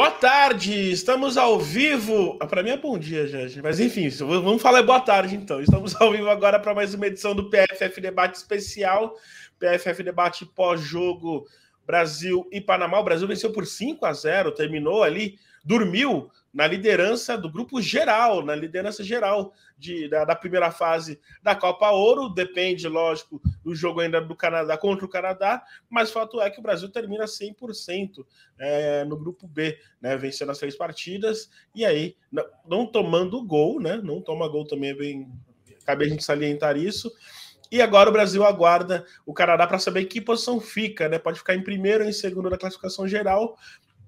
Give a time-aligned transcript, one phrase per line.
[0.00, 2.38] Boa tarde, estamos ao vivo.
[2.40, 3.60] Ah, para mim é bom dia, gente.
[3.60, 5.60] Mas enfim, vamos falar boa tarde então.
[5.60, 9.14] Estamos ao vivo agora para mais uma edição do PFF Debate Especial.
[9.58, 11.46] PFF Debate pós-jogo
[11.86, 12.98] Brasil e Panamá.
[12.98, 18.44] O Brasil venceu por 5 a 0, terminou ali, dormiu na liderança do grupo geral,
[18.44, 22.28] na liderança geral de, da, da, primeira fase da Copa Ouro.
[22.28, 26.62] Depende, lógico, do jogo ainda do Canadá contra o Canadá, mas fato é que o
[26.62, 28.26] Brasil termina 100%
[28.58, 33.80] é, no grupo B, né, vencendo as três partidas e aí não, não tomando gol,
[33.80, 33.96] né?
[34.02, 35.30] Não toma gol também é bem.
[35.84, 37.10] Cabe a gente salientar isso.
[37.70, 41.18] E agora o Brasil aguarda o Canadá para saber que posição fica, né?
[41.18, 43.56] Pode ficar em primeiro ou em segundo na classificação geral,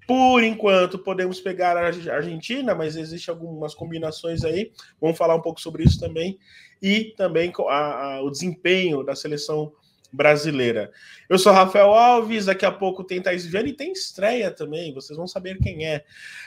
[0.07, 4.71] por enquanto, podemos pegar a Argentina, mas existem algumas combinações aí.
[4.99, 6.37] Vamos falar um pouco sobre isso também.
[6.81, 9.71] E também a, a, o desempenho da seleção
[10.13, 10.91] brasileira.
[11.27, 15.17] Eu sou Rafael Alves, daqui a pouco tem Thaís Viana e tem estreia também, vocês
[15.17, 16.03] vão saber quem é.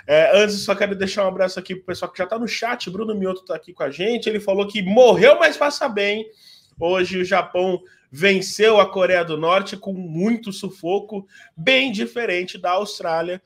[0.07, 2.47] é antes, só quero deixar um abraço aqui para o pessoal que já está no
[2.47, 2.89] chat.
[2.89, 4.29] Bruno Mioto está aqui com a gente.
[4.29, 6.31] Ele falou que morreu, mas passa bem.
[6.79, 13.43] Hoje o Japão venceu a Coreia do Norte com muito sufoco, bem diferente da Austrália,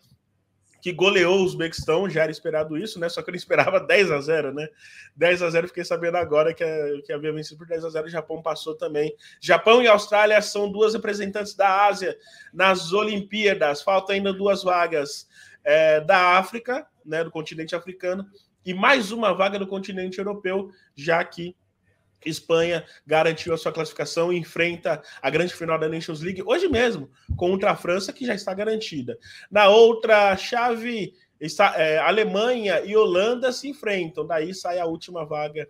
[0.80, 3.08] que goleou o Uzbequistão, já era esperado isso, né?
[3.08, 4.66] Só que eu esperava 10 a 0, né?
[5.14, 6.64] 10 a 0 fiquei sabendo agora que,
[7.04, 9.14] que havia vencido por 10 a 0, o Japão passou também.
[9.40, 12.16] Japão e Austrália são duas representantes da Ásia
[12.52, 15.28] nas Olimpíadas, falta ainda duas vagas
[15.62, 18.26] é, da África, né, do continente africano,
[18.64, 21.56] e mais uma vaga do continente europeu, já que
[22.24, 27.10] Espanha garantiu a sua classificação e enfrenta a grande final da Nations League hoje mesmo,
[27.36, 29.18] contra a França, que já está garantida.
[29.50, 35.66] Na outra chave, está, é, Alemanha e Holanda se enfrentam, daí sai a última vaga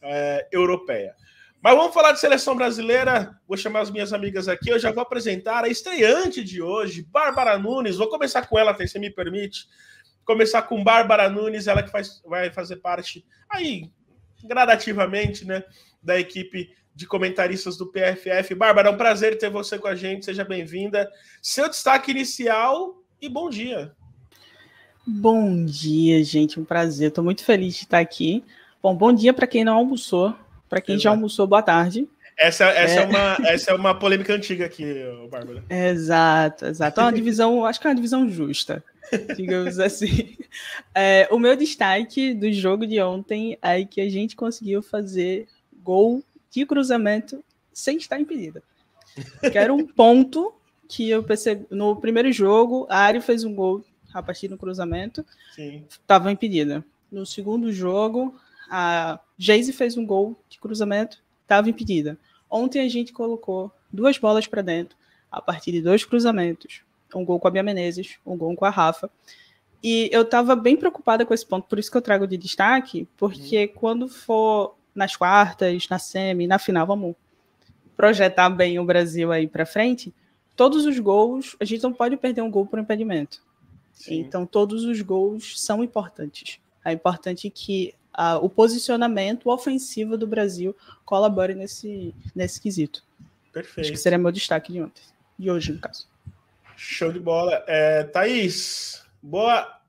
[0.00, 1.14] é, europeia.
[1.62, 3.38] Mas vamos falar de seleção brasileira.
[3.46, 4.68] Vou chamar as minhas amigas aqui.
[4.68, 7.96] Eu já vou apresentar a estreante de hoje, Bárbara Nunes.
[7.96, 9.68] Vou começar com ela, se me permite.
[10.24, 13.92] Começar com Bárbara Nunes, ela que faz, vai fazer parte aí
[14.44, 15.64] gradativamente, né,
[16.02, 18.54] da equipe de comentaristas do PFF.
[18.54, 21.10] Bárbara, é um prazer ter você com a gente, seja bem-vinda.
[21.40, 23.92] Seu destaque inicial e bom dia.
[25.06, 27.08] Bom dia, gente, um prazer.
[27.08, 28.44] Estou muito feliz de estar aqui.
[28.82, 30.34] Bom, bom dia para quem não almoçou,
[30.68, 31.02] para quem Exato.
[31.02, 32.08] já almoçou, boa tarde.
[32.36, 33.02] Essa, essa, é...
[33.02, 33.06] é...
[33.06, 34.84] uma, essa é uma polêmica antiga aqui,
[35.30, 35.64] Bárbara.
[35.70, 37.00] Exato, exato.
[37.00, 38.82] É uma divisão, acho que é uma divisão justa,
[39.36, 40.36] digamos assim.
[40.94, 45.46] É, o meu destaque do jogo de ontem é que a gente conseguiu fazer
[45.82, 48.62] gol de cruzamento sem estar impedida.
[49.40, 50.54] Que era um ponto
[50.88, 55.24] que eu percebi no primeiro jogo, a Ari fez um gol a partir do cruzamento,
[55.88, 56.84] estava impedida.
[57.10, 58.34] No segundo jogo,
[58.70, 62.18] a Geise fez um gol de cruzamento, estava impedida.
[62.50, 64.96] Ontem a gente colocou duas bolas para dentro,
[65.30, 66.82] a partir de dois cruzamentos.
[67.14, 69.10] Um gol com a Bia Menezes, um gol com a Rafa.
[69.82, 73.08] E eu estava bem preocupada com esse ponto, por isso que eu trago de destaque,
[73.16, 73.80] porque uhum.
[73.80, 77.14] quando for nas quartas, na semi, na final, vamos
[77.96, 80.12] projetar bem o Brasil aí para frente,
[80.56, 83.42] todos os gols, a gente não pode perder um gol por impedimento.
[83.92, 84.20] Sim.
[84.20, 86.58] Então, todos os gols são importantes.
[86.84, 93.04] É importante que a, o posicionamento ofensivo do Brasil colabore nesse, nesse quesito.
[93.52, 93.80] Perfeito.
[93.80, 95.02] Acho que seria meu destaque de ontem.
[95.38, 96.08] De hoje, no caso.
[96.76, 97.62] Show de bola.
[97.66, 99.80] É, Thaís, boa.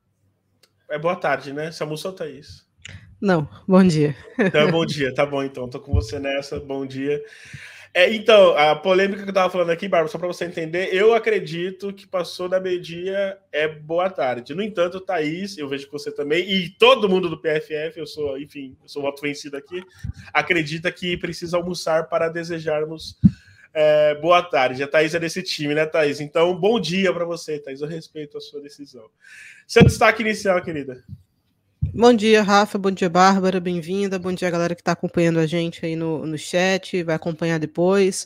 [0.90, 1.72] É boa tarde, né?
[1.72, 2.62] Você almoçou, Thaís?
[3.23, 4.13] Não, bom dia.
[4.38, 5.69] Então, bom dia, tá bom então.
[5.69, 7.23] Tô com você nessa, bom dia.
[7.94, 11.13] É, então, a polêmica que eu tava falando aqui, Bárbara, só para você entender, eu
[11.13, 14.53] acredito que passou da meia é boa tarde.
[14.53, 18.38] No entanto, Thaís, eu vejo que você também, e todo mundo do PFF, eu sou,
[18.38, 19.81] enfim, eu sou voto vencido aqui,
[20.33, 23.17] acredita que precisa almoçar para desejarmos
[23.73, 24.83] é, boa tarde.
[24.83, 26.19] A Thaís é desse time, né, Thaís?
[26.19, 27.79] Então, bom dia para você, Thaís.
[27.79, 29.06] Eu respeito a sua decisão.
[29.66, 31.01] Seu destaque inicial, querida.
[31.96, 32.76] Bom dia, Rafa.
[32.80, 33.59] Bom dia, Bárbara.
[33.59, 34.18] Bem-vinda.
[34.18, 38.25] Bom dia, galera que está acompanhando a gente aí no, no chat, vai acompanhar depois.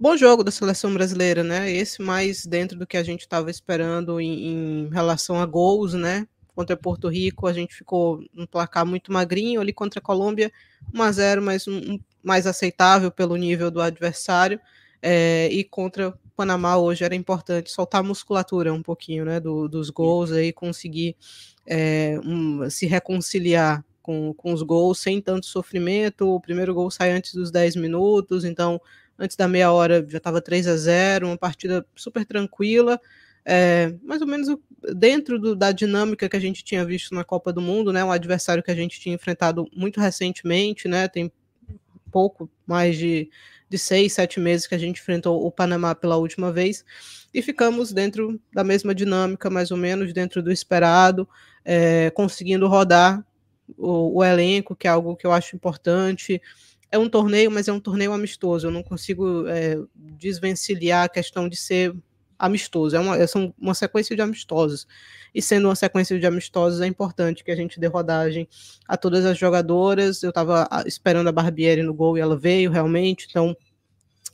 [0.00, 1.70] Bom jogo da seleção brasileira, né?
[1.70, 6.26] Esse mais dentro do que a gente estava esperando em, em, relação a gols, né?
[6.54, 10.50] Contra Porto Rico, a gente ficou um placar muito magrinho ali contra a Colômbia,
[10.94, 14.58] 1 a 0 mas um, um, mais aceitável pelo nível do adversário.
[15.02, 19.38] É, e contra Panamá hoje era importante soltar a musculatura um pouquinho, né?
[19.40, 21.16] Do, dos gols aí, conseguir
[21.66, 26.28] é, um, se reconciliar com, com os gols sem tanto sofrimento.
[26.28, 28.80] O primeiro gol sai antes dos 10 minutos, então
[29.18, 33.00] antes da meia hora já estava 3 a 0 uma partida super tranquila.
[33.44, 34.56] É, mais ou menos
[34.94, 38.04] dentro do, da dinâmica que a gente tinha visto na Copa do Mundo, né?
[38.04, 41.08] Um adversário que a gente tinha enfrentado muito recentemente, né?
[41.08, 41.30] Tem
[42.10, 43.30] pouco mais de,
[43.72, 46.84] de seis, sete meses que a gente enfrentou o Panamá pela última vez,
[47.32, 51.26] e ficamos dentro da mesma dinâmica, mais ou menos, dentro do esperado,
[51.64, 53.24] é, conseguindo rodar
[53.78, 56.40] o, o, elenco, que é algo que eu acho importante.
[56.90, 58.66] É um torneio, mas é um torneio amistoso.
[58.66, 61.94] Eu não consigo é, desvencilhar a questão de ser
[62.42, 62.96] amistoso.
[62.96, 63.24] É uma, é
[63.56, 64.86] uma sequência de amistosos.
[65.32, 68.48] E sendo uma sequência de amistosos, é importante que a gente dê rodagem
[68.88, 70.24] a todas as jogadoras.
[70.24, 73.28] Eu estava esperando a Barbieri no gol e ela veio realmente.
[73.30, 73.56] Então,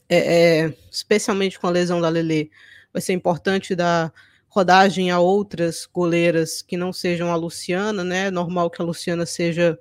[0.09, 0.17] é,
[0.65, 2.51] é, especialmente com a lesão da Lele,
[2.91, 4.11] vai ser importante dar
[4.49, 8.31] rodagem a outras goleiras que não sejam a Luciana, né?
[8.31, 9.79] Normal que a Luciana seja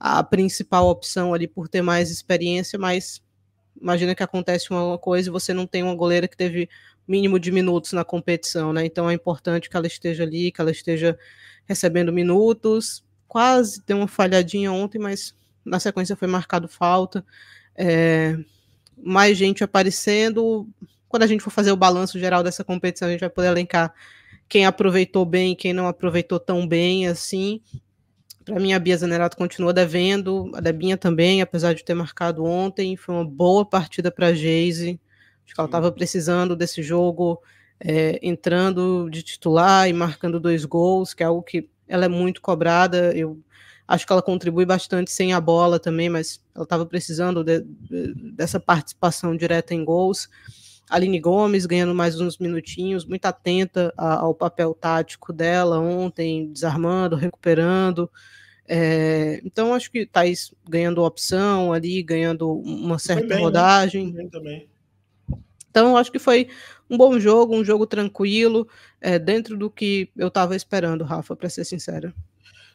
[0.00, 3.22] a principal opção ali por ter mais experiência, mas
[3.80, 6.68] imagina que acontece uma coisa e você não tem uma goleira que teve
[7.08, 8.84] mínimo de minutos na competição, né?
[8.84, 11.18] Então é importante que ela esteja ali, que ela esteja
[11.64, 13.02] recebendo minutos.
[13.26, 15.34] Quase deu uma falhadinha ontem, mas
[15.64, 17.24] na sequência foi marcado falta.
[17.74, 18.36] É,
[18.96, 20.68] mais gente aparecendo,
[21.08, 23.94] quando a gente for fazer o balanço geral dessa competição, a gente vai poder elencar
[24.48, 27.60] quem aproveitou bem, quem não aproveitou tão bem, assim.
[28.44, 32.96] Para mim, a Bia Zanerato continua devendo, a Debinha também, apesar de ter marcado ontem.
[32.96, 34.98] Foi uma boa partida para a.
[35.48, 37.40] Acho que ela estava precisando desse jogo,
[37.80, 42.42] é, entrando de titular e marcando dois gols, que é algo que ela é muito
[42.42, 43.16] cobrada.
[43.16, 43.40] Eu
[43.86, 48.12] acho que ela contribui bastante sem a bola também, mas ela estava precisando de, de,
[48.32, 50.28] dessa participação direta em gols.
[50.90, 58.10] Aline Gomes ganhando mais uns minutinhos, muito atenta ao papel tático dela ontem, desarmando, recuperando.
[58.66, 63.42] É, então, acho que Thaís ganhando opção ali, ganhando uma certa bem, né?
[63.42, 64.12] rodagem.
[64.12, 64.28] Né?
[64.30, 64.68] Também.
[65.78, 66.48] Então, acho que foi
[66.90, 68.68] um bom jogo, um jogo tranquilo,
[69.00, 72.12] é, dentro do que eu estava esperando, Rafa, para ser sincera.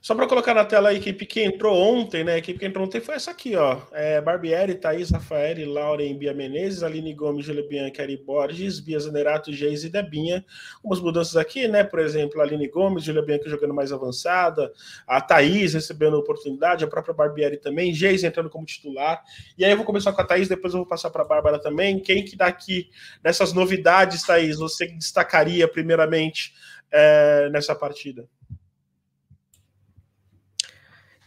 [0.03, 2.33] Só para colocar na tela a equipe que entrou ontem, né?
[2.33, 3.79] A equipe que entrou ontem foi essa aqui, ó.
[3.93, 9.85] É Barbieri, Thaís, Rafael, Lauren, Bia Menezes, Aline Gomes, Julia Bianca, Borges, Bia Zanerato, Geis
[9.85, 10.43] e Debinha.
[10.83, 11.85] Umas mudanças aqui, né?
[11.85, 14.73] Por exemplo, a Aline Gomes, Julia Bianca jogando mais avançada,
[15.07, 19.23] a Thaís recebendo oportunidade, a própria Barbieri também, Geis entrando como titular.
[19.57, 21.59] E aí eu vou começar com a Thaís, depois eu vou passar para a Bárbara
[21.59, 21.97] também.
[21.97, 22.89] Quem que daqui,
[23.23, 26.53] nessas novidades, Thaís, você destacaria primeiramente
[26.91, 28.27] é, nessa partida?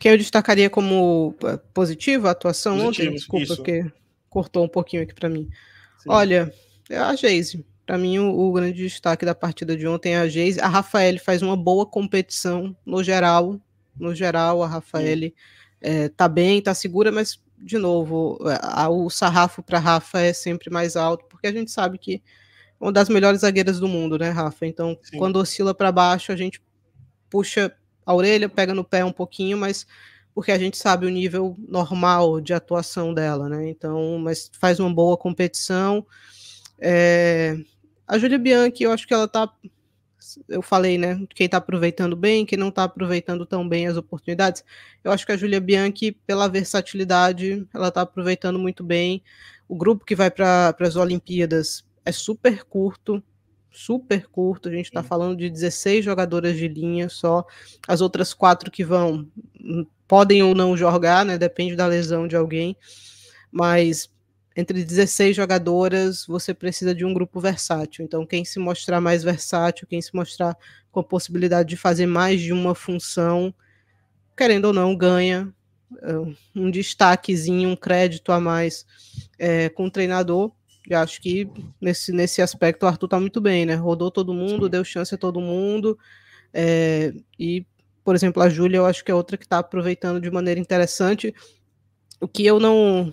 [0.06, 3.56] Que eu destacaria como eh, positiva a atuação Positivo, ontem, desculpa, isso.
[3.56, 3.92] porque
[4.30, 5.48] cortou um pouquinho aqui para mim.
[5.98, 6.08] Sim.
[6.08, 6.54] Olha,
[6.88, 7.66] é a Geise.
[7.84, 10.60] Para mim, o, o, grande destaque da partida de ontem é a Geise.
[10.60, 13.60] A Rafael faz uma boa competição no geral.
[13.98, 15.32] No geral, a Rafael
[15.80, 20.70] é, tá bem, tá segura, mas, de novo, a, o sarrafo para Rafa é sempre
[20.70, 22.22] mais alto, porque a gente sabe que
[22.80, 24.66] é uma das melhores zagueiras do mundo, né, Rafa?
[24.66, 25.18] Então, Sim.
[25.18, 26.62] quando oscila para baixo, a gente
[27.28, 27.74] puxa
[28.06, 29.86] a orelha, pega no pé um pouquinho, mas
[30.36, 33.70] porque a gente sabe o nível normal de atuação dela, né?
[33.70, 36.06] Então, mas faz uma boa competição.
[36.78, 37.56] É...
[38.06, 39.50] A Júlia Bianchi, eu acho que ela tá.
[40.48, 41.26] Eu falei, né?
[41.34, 44.62] Quem tá aproveitando bem, quem não tá aproveitando tão bem as oportunidades.
[45.02, 49.22] Eu acho que a Júlia Bianchi, pela versatilidade, ela tá aproveitando muito bem.
[49.66, 53.22] O grupo que vai para as Olimpíadas é super curto,
[53.76, 54.68] super curto.
[54.68, 57.44] A gente está falando de 16 jogadoras de linha só.
[57.86, 59.28] As outras quatro que vão
[59.60, 61.36] hum, podem ou não jogar, né?
[61.36, 62.76] Depende da lesão de alguém.
[63.52, 64.10] Mas
[64.56, 68.02] entre 16 jogadoras, você precisa de um grupo versátil.
[68.02, 70.56] Então, quem se mostrar mais versátil, quem se mostrar
[70.90, 73.54] com a possibilidade de fazer mais de uma função,
[74.34, 75.52] querendo ou não, ganha
[75.92, 78.86] uh, um destaquezinho, um crédito a mais
[79.38, 80.50] é, com o treinador.
[80.86, 81.48] E acho que
[81.80, 83.74] nesse, nesse aspecto o Arthur tá muito bem, né?
[83.74, 85.98] Rodou todo mundo, deu chance a todo mundo.
[86.54, 87.66] É, e,
[88.04, 91.34] por exemplo, a Júlia, eu acho que é outra que está aproveitando de maneira interessante.
[92.20, 93.12] O que eu não,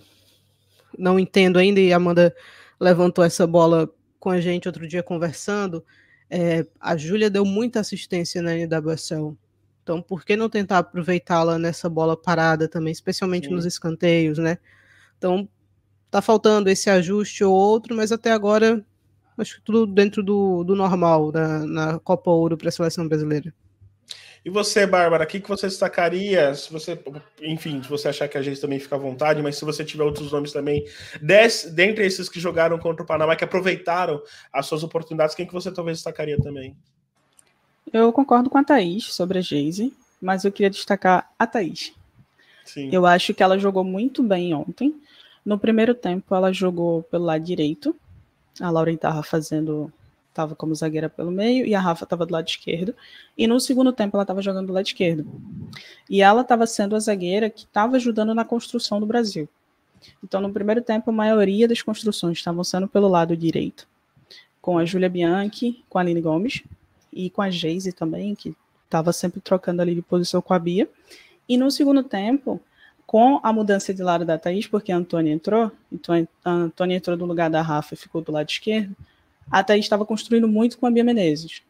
[0.96, 2.34] não entendo ainda, e a Amanda
[2.80, 3.90] levantou essa bola
[4.20, 5.84] com a gente outro dia conversando,
[6.30, 9.36] é, a Júlia deu muita assistência na NWSL.
[9.82, 13.54] Então, por que não tentar aproveitá-la nessa bola parada também, especialmente Sim.
[13.54, 14.56] nos escanteios, né?
[15.18, 15.46] Então,
[16.14, 18.80] Tá faltando esse ajuste ou outro, mas até agora
[19.36, 23.52] acho que tudo dentro do, do normal na, na Copa Ouro para a seleção brasileira.
[24.44, 26.54] E você, Bárbara, o que, que você destacaria?
[26.54, 26.96] Se você,
[27.42, 30.04] enfim, se você achar que a gente também fica à vontade, mas se você tiver
[30.04, 30.86] outros nomes também,
[31.20, 35.52] des, dentre esses que jogaram contra o Panamá, que aproveitaram as suas oportunidades, quem que
[35.52, 36.76] você talvez destacaria também?
[37.92, 39.92] Eu concordo com a Thaís sobre a Geise,
[40.22, 41.92] mas eu queria destacar a Thaís.
[42.64, 42.88] Sim.
[42.92, 44.94] Eu acho que ela jogou muito bem ontem.
[45.44, 47.94] No primeiro tempo, ela jogou pelo lado direito.
[48.60, 49.92] A Lauren estava fazendo.
[50.30, 52.92] Estava como zagueira pelo meio e a Rafa estava do lado esquerdo.
[53.38, 55.24] E no segundo tempo, ela estava jogando do lado esquerdo.
[56.10, 59.48] E ela estava sendo a zagueira que estava ajudando na construção do Brasil.
[60.22, 63.86] Então, no primeiro tempo, a maioria das construções estavam sendo pelo lado direito,
[64.60, 66.62] com a Júlia Bianchi, com a Aline Gomes
[67.12, 70.88] e com a Geise também, que estava sempre trocando ali de posição com a Bia.
[71.48, 72.60] E no segundo tempo,
[73.06, 77.16] com a mudança de lado da Thaís, porque a Antônia entrou, então a Antônia entrou
[77.16, 78.96] no lugar da Rafa e ficou do lado esquerdo,
[79.50, 81.62] a Thaís estava construindo muito com a Bia Menezes.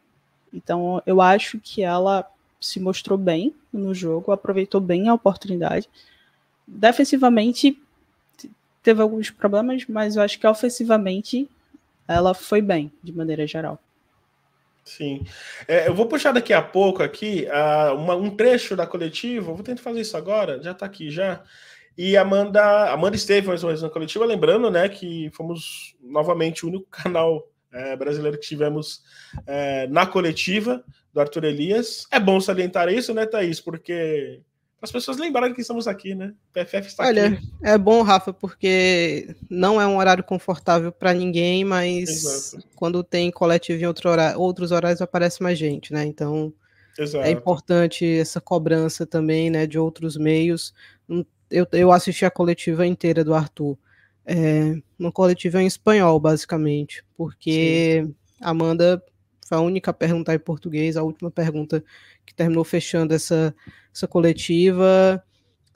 [0.53, 2.25] Então eu acho que ela
[2.59, 5.89] se mostrou bem no jogo, aproveitou bem a oportunidade.
[6.65, 7.79] Defensivamente
[8.81, 11.49] teve alguns problemas, mas eu acho que ofensivamente
[12.07, 13.79] ela foi bem, de maneira geral.
[14.85, 15.25] Sim.
[15.67, 19.51] É, eu vou puxar daqui a pouco aqui uh, uma, um trecho da coletiva.
[19.51, 21.43] vou tentar fazer isso agora, já está aqui já.
[21.97, 26.69] E Amanda, Amanda esteve mais uma vez na coletiva, lembrando, né, que fomos novamente o
[26.69, 29.01] único canal é, brasileiro que tivemos
[29.47, 32.05] é, na coletiva do Arthur Elias.
[32.11, 33.59] É bom salientar isso, né, Thaís?
[33.59, 34.41] Porque
[34.85, 36.33] as pessoas lembrarem que estamos aqui, né?
[36.49, 37.49] O PFF está Olha, aqui.
[37.63, 42.67] é bom, Rafa, porque não é um horário confortável para ninguém, mas Exato.
[42.75, 46.05] quando tem coletivo em outro horário, outros horários aparece mais gente, né?
[46.05, 46.53] Então
[46.97, 47.25] Exato.
[47.25, 50.73] é importante essa cobrança também, né, de outros meios.
[51.09, 53.77] Hum, eu, eu assisti a coletiva inteira do Arthur.
[54.25, 58.15] É, uma coletiva em espanhol, basicamente, porque Sim.
[58.39, 59.03] Amanda
[59.45, 61.83] foi a única a perguntar em português, a última pergunta
[62.25, 63.55] que terminou fechando essa,
[63.93, 65.23] essa coletiva.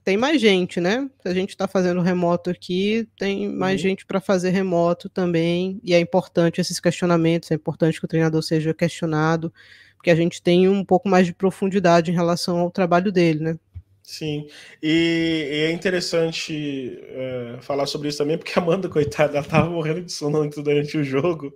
[0.03, 1.07] Tem mais gente, né?
[1.23, 3.89] A gente está fazendo remoto aqui, tem mais uhum.
[3.89, 8.41] gente para fazer remoto também, e é importante esses questionamentos, é importante que o treinador
[8.41, 9.53] seja questionado,
[9.95, 13.59] porque a gente tem um pouco mais de profundidade em relação ao trabalho dele, né?
[14.01, 14.47] Sim,
[14.81, 19.69] e, e é interessante é, falar sobre isso também, porque a Amanda, coitada, ela tava
[19.69, 21.53] morrendo de sono durante o jogo.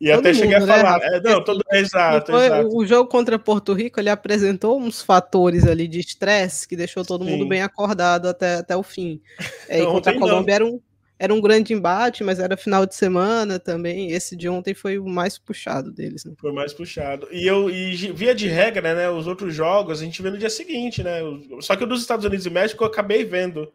[0.00, 0.98] E todo até mundo, cheguei a né, falar.
[0.98, 1.16] Né?
[1.16, 2.76] É, não, todo, exato, exato.
[2.76, 7.24] O jogo contra Porto Rico ele apresentou uns fatores ali de estresse que deixou todo
[7.24, 7.32] Sim.
[7.32, 9.20] mundo bem acordado até, até o fim.
[9.68, 10.80] É, não, contra a Colômbia era um,
[11.18, 14.12] era um grande embate, mas era final de semana também.
[14.12, 16.24] Esse de ontem foi o mais puxado deles.
[16.24, 16.32] Né?
[16.38, 17.28] Foi mais puxado.
[17.32, 20.48] E eu e via de regra, né, os outros jogos a gente vê no dia
[20.48, 21.20] seguinte, né?
[21.60, 23.70] Só que o dos Estados Unidos e México eu acabei vendo,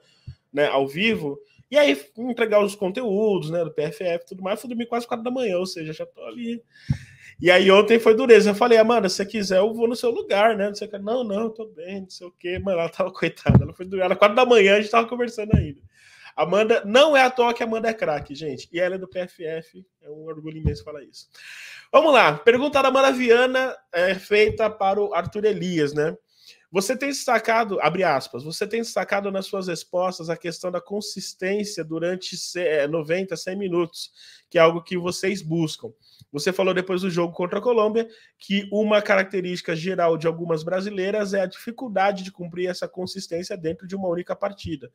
[0.51, 1.37] né, ao vivo.
[1.71, 5.23] E aí, entregar os conteúdos, né, do PFF e tudo mais, fui dormir quase quatro
[5.23, 6.61] da manhã, ou seja, já tô ali.
[7.41, 8.51] E aí ontem foi dureza.
[8.51, 10.67] Eu falei, Amanda, se você quiser, eu vou no seu lugar, né?
[10.67, 12.59] Não, sei não, não, tô bem, não sei o quê.
[12.59, 13.63] Mano, ela tava coitada.
[13.63, 14.05] Ela foi dormir.
[14.05, 15.81] Era quatro da manhã, a gente tava conversando ainda.
[16.35, 18.67] Amanda, não é à toa que Amanda é craque, gente.
[18.71, 19.85] E ela é do PFF.
[20.01, 21.27] É um orgulho imenso falar isso.
[21.91, 22.33] Vamos lá.
[22.37, 26.15] Pergunta da Amanda Viana é feita para o Arthur Elias, né?
[26.73, 31.83] Você tem destacado, abre aspas, você tem destacado nas suas respostas a questão da consistência
[31.83, 32.35] durante
[32.89, 34.11] 90, 100 é, minutos,
[34.49, 35.89] que é algo que vocês buscam.
[36.31, 41.35] Você falou depois do jogo contra a Colômbia que uma característica geral de algumas brasileiras
[41.35, 44.91] é a dificuldade de cumprir essa consistência dentro de uma única partida.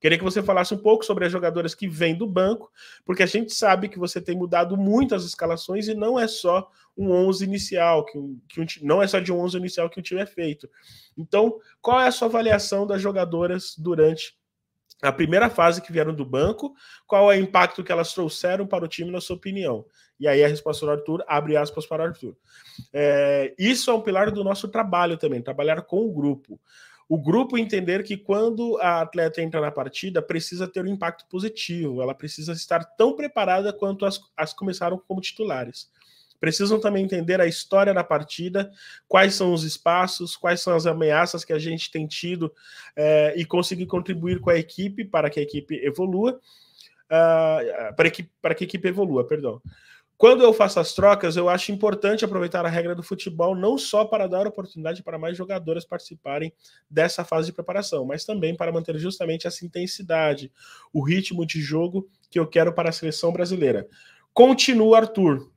[0.00, 2.70] Queria que você falasse um pouco sobre as jogadoras que vêm do banco,
[3.04, 6.70] porque a gente sabe que você tem mudado muito as escalações e não é só
[6.96, 10.02] um 11 inicial, que, que um, não é só de um 11 inicial que o
[10.02, 10.68] time é feito.
[11.16, 14.36] Então, qual é a sua avaliação das jogadoras durante
[15.02, 16.74] a primeira fase que vieram do banco?
[17.06, 19.84] Qual é o impacto que elas trouxeram para o time, na sua opinião?
[20.18, 22.36] E aí a resposta do Arthur, abre aspas para o Arthur.
[22.92, 26.60] É, isso é um pilar do nosso trabalho também, trabalhar com o grupo
[27.08, 32.02] o grupo entender que quando a atleta entra na partida, precisa ter um impacto positivo,
[32.02, 35.90] ela precisa estar tão preparada quanto as, as começaram como titulares.
[36.38, 38.70] Precisam também entender a história da partida,
[39.08, 42.52] quais são os espaços, quais são as ameaças que a gente tem tido
[42.94, 46.38] é, e conseguir contribuir com a equipe para que a equipe evolua,
[47.10, 49.60] uh, para, que, para que a equipe evolua, perdão.
[50.18, 54.04] Quando eu faço as trocas, eu acho importante aproveitar a regra do futebol não só
[54.04, 56.52] para dar oportunidade para mais jogadoras participarem
[56.90, 60.50] dessa fase de preparação, mas também para manter justamente essa intensidade,
[60.92, 63.86] o ritmo de jogo que eu quero para a seleção brasileira.
[64.34, 65.52] Continua, Arthur.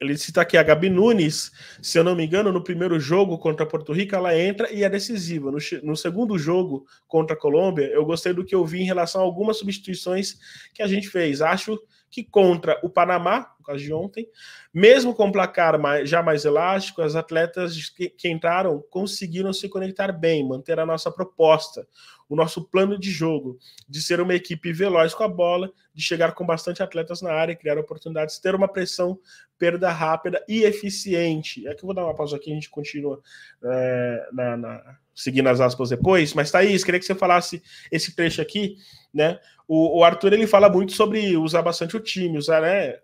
[0.00, 3.66] Ele cita aqui a Gabi Nunes, se eu não me engano, no primeiro jogo contra
[3.66, 5.52] Porto Rico, ela entra e é decisiva.
[5.52, 9.20] No, no, segundo jogo contra a Colômbia, eu gostei do que eu vi em relação
[9.20, 10.38] a algumas substituições
[10.74, 11.42] que a gente fez.
[11.42, 11.84] Acho que
[12.24, 14.28] contra o Panamá, no caso de ontem,
[14.74, 19.68] mesmo com o placar mais, já mais elástico, as atletas que, que, entraram conseguiram se
[19.68, 21.86] conectar bem, manter a nossa proposta,
[22.28, 26.32] o nosso plano de jogo, de ser uma equipe veloz com a bola, de chegar
[26.32, 29.18] com bastante atletas na área, criar oportunidades, ter uma pressão,
[29.58, 31.66] perda rápida e eficiente.
[31.66, 33.20] É que eu vou dar uma pausa aqui, a gente continua
[33.64, 38.40] é, na, na, seguindo as aspas depois, mas Thaís, queria que você falasse esse trecho
[38.40, 38.76] aqui,
[39.12, 39.38] né?
[39.68, 42.98] O, o Arthur ele fala muito sobre usar bastante o time, usar, né?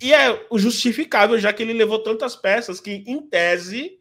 [0.00, 3.92] E é justificável, já que ele levou tantas peças que, em tese,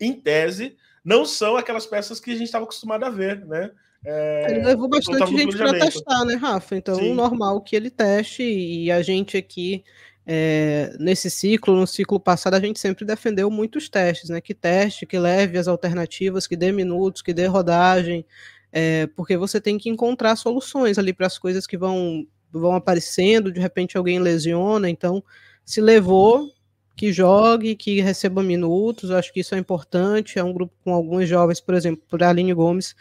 [0.00, 3.70] em tese, não são aquelas peças que a gente estava acostumado a ver, né?
[4.04, 6.76] É, ele levou bastante gente para testar, né, Rafa?
[6.76, 7.14] Então, Sim.
[7.14, 9.84] normal que ele teste e a gente aqui
[10.32, 14.40] é, nesse ciclo, no ciclo passado, a gente sempre defendeu muitos testes, né?
[14.40, 18.24] Que teste, que leve as alternativas, que dê minutos, que dê rodagem,
[18.70, 23.50] é, porque você tem que encontrar soluções ali para as coisas que vão, vão aparecendo,
[23.50, 25.20] de repente alguém lesiona, então
[25.64, 26.48] se levou,
[26.96, 31.28] que jogue, que receba minutos, acho que isso é importante, é um grupo com alguns
[31.28, 32.94] jovens, por exemplo, por Aline Gomes,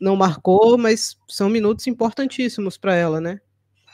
[0.00, 3.40] não marcou, mas são minutos importantíssimos para ela, né?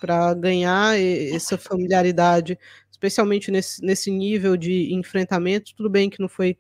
[0.05, 2.59] Para ganhar essa familiaridade,
[2.91, 5.75] especialmente nesse, nesse nível de enfrentamento.
[5.75, 6.59] Tudo bem que não foi.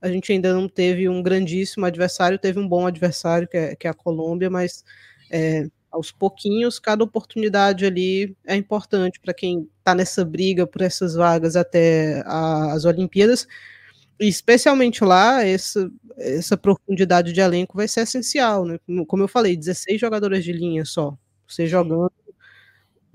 [0.00, 3.86] A gente ainda não teve um grandíssimo adversário, teve um bom adversário, que é, que
[3.86, 4.84] é a Colômbia, mas
[5.30, 11.14] é, aos pouquinhos, cada oportunidade ali é importante para quem está nessa briga por essas
[11.14, 13.46] vagas até a, as Olimpíadas
[14.18, 18.78] especialmente lá, essa, essa profundidade de elenco vai ser essencial, né?
[19.06, 21.16] Como eu falei, 16 jogadoras de linha só.
[21.46, 22.10] Você jogando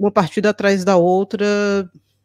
[0.01, 1.45] uma partida atrás da outra,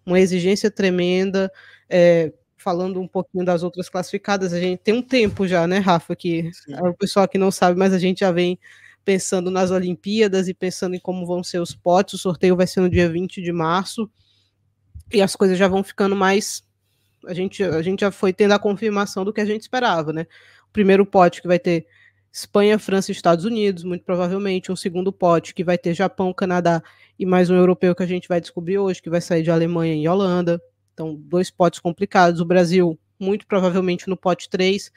[0.04, 1.50] uma exigência tremenda.
[1.88, 6.16] É, falando um pouquinho das outras classificadas, a gente tem um tempo já, né, Rafa?
[6.16, 8.58] Que o pessoal que não sabe, mas a gente já vem
[9.04, 12.14] pensando nas Olimpíadas e pensando em como vão ser os potes.
[12.14, 14.10] O sorteio vai ser no dia 20 de março
[15.12, 16.66] e as coisas já vão ficando mais
[17.26, 20.26] a gente, a gente já foi tendo a confirmação do que a gente esperava, né?
[20.68, 21.86] O primeiro pote que vai ter
[22.32, 24.70] Espanha, França e Estados Unidos, muito provavelmente.
[24.70, 26.82] Um segundo pote que vai ter Japão, Canadá
[27.18, 29.94] e mais um europeu que a gente vai descobrir hoje, que vai sair de Alemanha
[29.94, 30.60] e Holanda.
[30.92, 32.40] Então, dois potes complicados.
[32.40, 34.90] O Brasil, muito provavelmente no pote 3,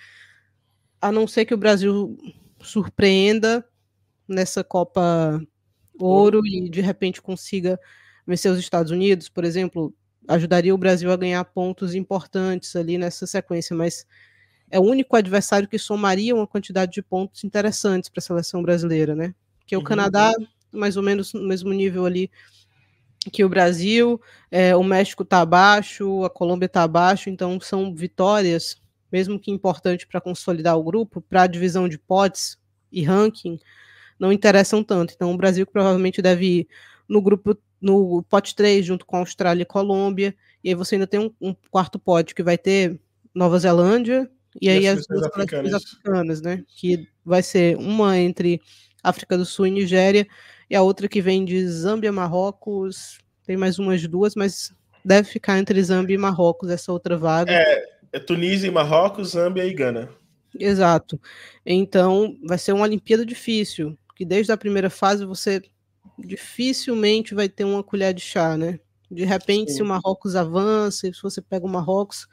[1.01, 2.17] a não ser que o Brasil
[2.61, 3.65] surpreenda
[4.27, 5.41] nessa Copa
[5.99, 7.79] Ouro e de repente consiga
[8.25, 9.93] vencer os Estados Unidos, por exemplo,
[10.27, 14.05] ajudaria o Brasil a ganhar pontos importantes ali nessa sequência, mas
[14.69, 19.15] é o único adversário que somaria uma quantidade de pontos interessantes para a seleção brasileira,
[19.15, 19.33] né?
[19.65, 19.81] Que uhum.
[19.81, 20.31] o Canadá,
[20.71, 22.29] mais ou menos no mesmo nível ali
[23.31, 28.81] que o Brasil, é, o México está abaixo, a Colômbia está abaixo, então são vitórias,
[29.11, 32.57] mesmo que importante para consolidar o grupo, para a divisão de potes
[32.91, 33.59] e ranking,
[34.17, 35.13] não interessam tanto.
[35.13, 36.67] Então o Brasil provavelmente deve ir
[37.07, 41.07] no grupo no pote 3, junto com a Austrália e Colômbia, e aí você ainda
[41.07, 42.99] tem um, um quarto pote que vai ter
[43.33, 44.29] Nova Zelândia,
[44.61, 45.73] e, e aí as duas africanas.
[45.73, 46.63] africanas, né?
[46.67, 48.61] Que vai ser uma entre
[49.03, 50.27] África do Sul e Nigéria,
[50.69, 54.71] e a outra que vem de Zâmbia, Marrocos, tem mais umas duas, mas
[55.03, 57.51] deve ficar entre Zâmbia e Marrocos essa outra vaga.
[57.51, 60.09] É, é Tunísia e Marrocos, Zâmbia e Gana.
[60.57, 61.19] Exato.
[61.65, 65.61] Então, vai ser uma Olimpíada difícil, que desde a primeira fase você
[66.17, 68.79] dificilmente vai ter uma colher de chá, né?
[69.09, 69.77] De repente, Sim.
[69.77, 72.27] se o Marrocos avança, se você pega o Marrocos,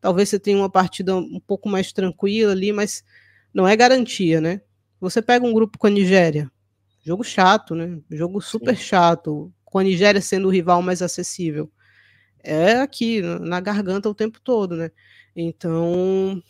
[0.00, 3.02] talvez você tenha uma partida um pouco mais tranquila ali, mas
[3.52, 4.60] não é garantia, né?
[5.00, 6.50] Você pega um grupo com a Nigéria,
[7.02, 7.98] jogo chato, né?
[8.10, 8.82] Jogo super Sim.
[8.82, 11.70] chato, com a Nigéria sendo o rival mais acessível.
[12.42, 14.90] É aqui, na garganta o tempo todo, né?
[15.36, 16.42] Então,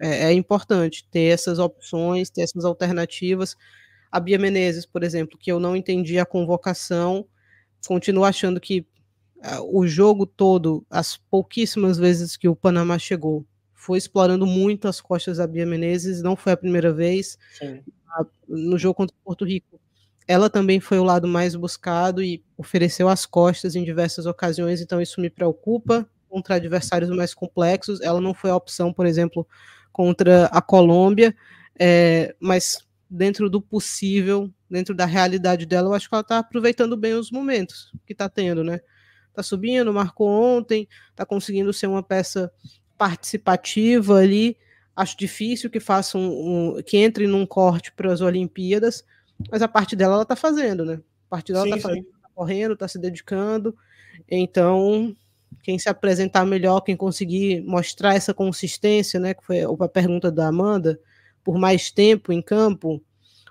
[0.00, 3.56] é, é importante ter essas opções, ter essas alternativas.
[4.10, 7.26] A Bia Menezes, por exemplo, que eu não entendi a convocação,
[7.86, 8.86] continuo achando que
[9.38, 13.44] uh, o jogo todo, as pouquíssimas vezes que o Panamá chegou,
[13.80, 17.38] foi explorando muito as costas da Bia Menezes, não foi a primeira vez.
[17.62, 19.80] Uh, no jogo contra o Porto Rico,
[20.28, 25.00] ela também foi o lado mais buscado e ofereceu as costas em diversas ocasiões, então
[25.00, 28.02] isso me preocupa contra adversários mais complexos.
[28.02, 29.48] Ela não foi a opção, por exemplo,
[29.90, 31.34] contra a Colômbia,
[31.78, 36.98] é, mas dentro do possível, dentro da realidade dela, eu acho que ela está aproveitando
[36.98, 38.80] bem os momentos que está tendo, né?
[39.30, 42.52] Está subindo, marcou ontem, está conseguindo ser uma peça
[43.00, 44.58] participativa ali.
[44.94, 49.02] Acho difícil que faça um, um que entre num corte para as Olimpíadas,
[49.50, 51.00] mas a parte dela ela está fazendo, né?
[51.26, 53.74] A parte dela está tá correndo, está se dedicando.
[54.30, 55.16] Então,
[55.62, 59.32] quem se apresentar melhor, quem conseguir mostrar essa consistência, né?
[59.32, 61.00] Que foi a pergunta da Amanda,
[61.42, 63.02] por mais tempo em campo,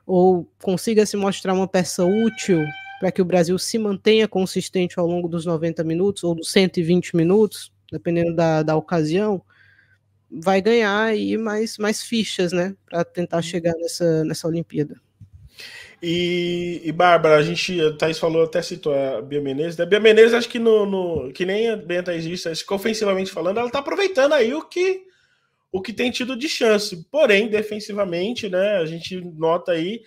[0.05, 2.63] ou consiga se mostrar uma peça útil
[2.99, 7.15] para que o Brasil se mantenha consistente ao longo dos 90 minutos ou dos 120
[7.15, 9.41] minutos, dependendo da, da ocasião,
[10.29, 14.95] vai ganhar aí mais, mais fichas, né, para tentar chegar nessa, nessa Olimpíada.
[16.01, 19.79] E, e Bárbara, a gente, a Thaís falou, até citou a Bia Menezes.
[19.79, 22.73] A Bia Menezes, acho que no, no que nem a Bia Thaís disse, acho que
[22.73, 25.08] ofensivamente falando, ela está aproveitando aí o que
[25.71, 27.05] o que tem tido de chance.
[27.11, 30.01] Porém, defensivamente, né, a gente nota aí,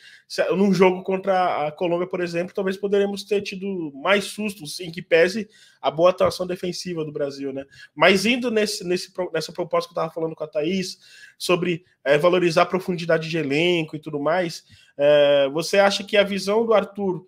[0.56, 5.00] num jogo contra a Colômbia, por exemplo, talvez poderemos ter tido mais sustos, em que
[5.00, 5.48] pese
[5.80, 7.64] a boa atuação defensiva do Brasil, né?
[7.94, 10.98] Mas indo nesse, nesse, nessa proposta que eu estava falando com a Thaís,
[11.38, 14.64] sobre é, valorizar a profundidade de elenco e tudo mais,
[14.96, 17.26] é, você acha que a visão do Arthur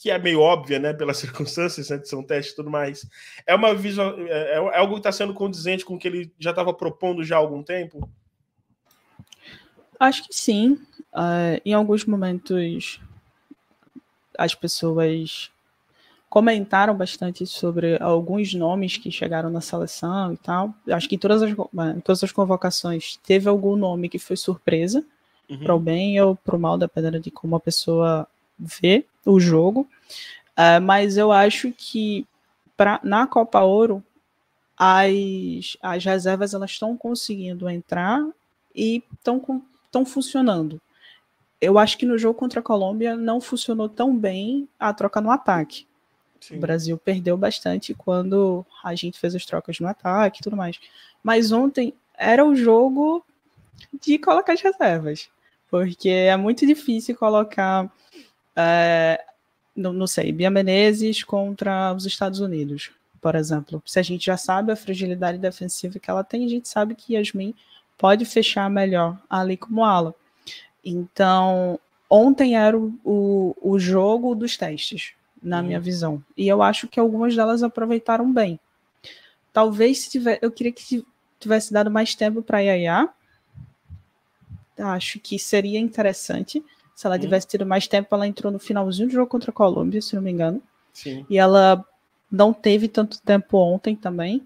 [0.00, 3.06] que é meio óbvia, né, pelas circunstâncias, né, de ser um teste e tudo mais,
[3.46, 6.50] é uma visão, é, é algo que está sendo condizente com o que ele já
[6.50, 8.08] estava propondo já há algum tempo?
[9.98, 10.80] Acho que sim.
[11.12, 12.98] Uh, em alguns momentos,
[14.38, 15.50] as pessoas
[16.30, 20.72] comentaram bastante sobre alguns nomes que chegaram na seleção e tal.
[20.88, 25.04] Acho que em todas as, em todas as convocações teve algum nome que foi surpresa,
[25.50, 25.58] uhum.
[25.58, 28.26] para o bem ou para o mal, dependendo de como a pessoa
[28.60, 29.88] ver o jogo,
[30.56, 32.26] uh, mas eu acho que
[32.76, 34.04] pra, na Copa Ouro
[34.76, 38.26] as, as reservas elas estão conseguindo entrar
[38.74, 40.80] e estão funcionando.
[41.60, 45.30] Eu acho que no jogo contra a Colômbia não funcionou tão bem a troca no
[45.30, 45.86] ataque.
[46.40, 46.56] Sim.
[46.56, 50.80] O Brasil perdeu bastante quando a gente fez as trocas no ataque e tudo mais.
[51.22, 53.22] Mas ontem era o jogo
[54.00, 55.28] de colocar as reservas.
[55.70, 57.92] Porque é muito difícil colocar
[58.56, 59.24] é,
[59.74, 63.82] não, não, sei, Bia Menezes contra os Estados Unidos, por exemplo.
[63.86, 67.14] Se a gente já sabe a fragilidade defensiva que ela tem, a gente sabe que
[67.14, 67.54] Yasmin
[67.96, 70.14] pode fechar melhor ali como ala.
[70.84, 75.66] Então, ontem era o, o, o jogo dos testes, na uhum.
[75.66, 76.22] minha visão.
[76.36, 78.58] E eu acho que algumas delas aproveitaram bem.
[79.52, 81.04] Talvez se tiver, eu queria que
[81.38, 83.08] tivesse dado mais tempo para Yaya.
[84.78, 86.64] Acho que seria interessante
[87.00, 90.02] se ela tivesse tido mais tempo, ela entrou no finalzinho do jogo contra a Colômbia,
[90.02, 90.62] se não me engano.
[90.92, 91.24] Sim.
[91.30, 91.82] E ela
[92.30, 94.44] não teve tanto tempo ontem também.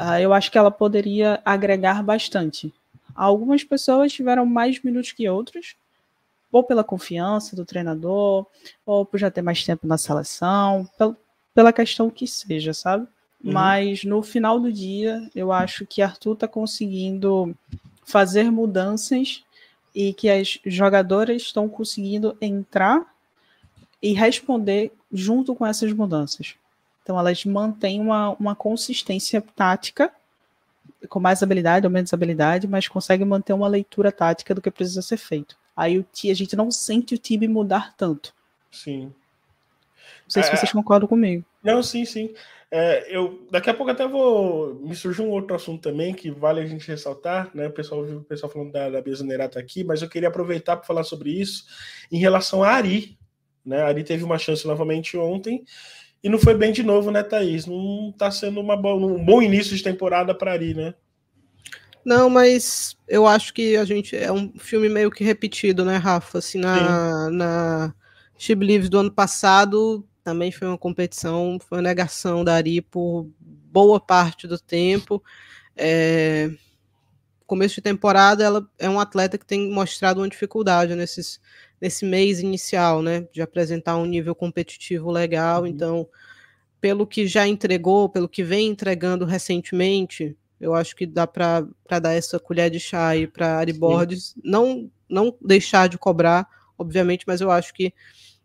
[0.00, 2.72] Uh, eu acho que ela poderia agregar bastante.
[3.12, 5.74] Algumas pessoas tiveram mais minutos que outras,
[6.52, 8.46] ou pela confiança do treinador,
[8.86, 11.16] ou por já ter mais tempo na seleção, pel
[11.52, 13.02] pela questão que seja, sabe?
[13.42, 13.52] Uhum.
[13.52, 17.52] Mas no final do dia, eu acho que Arthur está conseguindo
[18.04, 19.42] fazer mudanças
[19.94, 23.14] e que as jogadoras estão conseguindo entrar
[24.02, 26.56] e responder junto com essas mudanças.
[27.02, 30.12] Então elas mantêm uma, uma consistência tática,
[31.08, 35.02] com mais habilidade ou menos habilidade, mas conseguem manter uma leitura tática do que precisa
[35.02, 35.56] ser feito.
[35.76, 38.34] Aí o, a gente não sente o time mudar tanto.
[38.70, 39.12] Sim.
[40.24, 41.44] Não sei é, se vocês concordam comigo.
[41.62, 42.34] Não, sim, sim.
[42.76, 44.74] É, eu, daqui a pouco até vou.
[44.80, 47.68] Me surgiu um outro assunto também que vale a gente ressaltar, né?
[47.68, 50.84] O pessoal viu o pessoal falando da, da Bezanerata aqui, mas eu queria aproveitar para
[50.84, 51.66] falar sobre isso
[52.10, 53.16] em relação a Ari.
[53.64, 53.80] Né?
[53.80, 55.64] A Ari teve uma chance novamente ontem
[56.20, 57.64] e não foi bem de novo, né, Thaís?
[57.64, 60.94] Não está sendo uma bo um bom início de temporada para Ari, né?
[62.04, 66.38] Não, mas eu acho que a gente é um filme meio que repetido, né, Rafa?
[66.38, 67.94] Assim, na, na
[68.36, 73.28] She Believes do ano passado também foi uma competição, foi uma negação da Ari por
[73.38, 75.22] boa parte do tempo.
[75.76, 76.50] É,
[77.46, 81.38] começo de temporada, ela é um atleta que tem mostrado uma dificuldade nesses,
[81.78, 83.28] nesse mês inicial, né?
[83.32, 85.62] De apresentar um nível competitivo legal.
[85.62, 85.66] Uhum.
[85.66, 86.08] Então,
[86.80, 91.66] pelo que já entregou, pelo que vem entregando recentemente, eu acho que dá para
[92.00, 94.34] dar essa colher de chá aí para Ari Borges.
[94.42, 97.92] Não, não deixar de cobrar, obviamente, mas eu acho que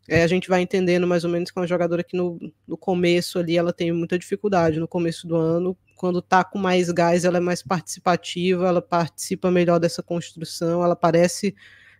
[0.09, 2.75] é, a gente vai entendendo mais ou menos que é uma jogadora que no, no
[2.75, 7.25] começo ali ela tem muita dificuldade, no começo do ano, quando tá com mais gás,
[7.25, 11.55] ela é mais participativa, ela participa melhor dessa construção, ela parece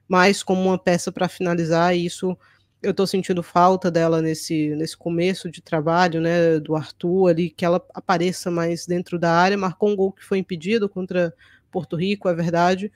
[0.08, 2.36] mais como uma peça para finalizar, e isso
[2.82, 7.64] eu tô sentindo falta dela nesse, nesse começo de trabalho, né, do Arthur ali, que
[7.64, 11.34] ela apareça mais dentro da área, marcou um gol que foi impedido contra
[11.70, 12.92] Porto Rico, é verdade,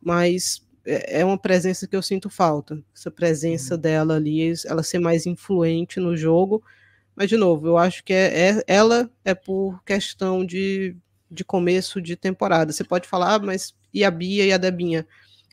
[0.00, 2.78] mas é, é uma presença que eu sinto falta.
[2.94, 3.80] Essa presença uhum.
[3.80, 6.62] dela ali, ela ser mais influente no jogo.
[7.16, 10.96] Mas, de novo, eu acho que é, é, ela é por questão de,
[11.30, 12.72] de começo de temporada.
[12.72, 15.06] Você pode falar, ah, mas e a Bia e a Debinha?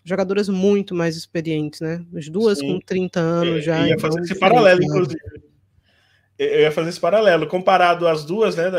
[0.03, 2.03] Jogadoras muito mais experientes, né?
[2.15, 2.73] As duas Sim.
[2.73, 3.81] com 30 anos já.
[3.81, 5.19] Eu ia fazer então, esse paralelo, inclusive.
[6.39, 7.45] Eu ia fazer esse paralelo.
[7.45, 8.71] Comparado às duas, né?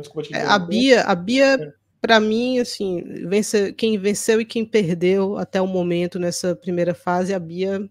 [0.00, 4.44] Desculpa te é, a Bia, a Bia é para mim, assim, vence, quem venceu e
[4.44, 7.88] quem perdeu até o momento nessa primeira fase, a Bia,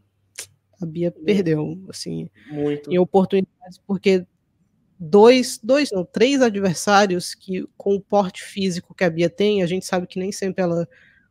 [0.81, 2.91] a Bia perdeu, assim, Muito.
[2.91, 4.25] em oportunidades, porque
[4.99, 9.67] dois, dois, não, três adversários que com o porte físico que a Bia tem, a
[9.67, 10.87] gente sabe que nem sempre ela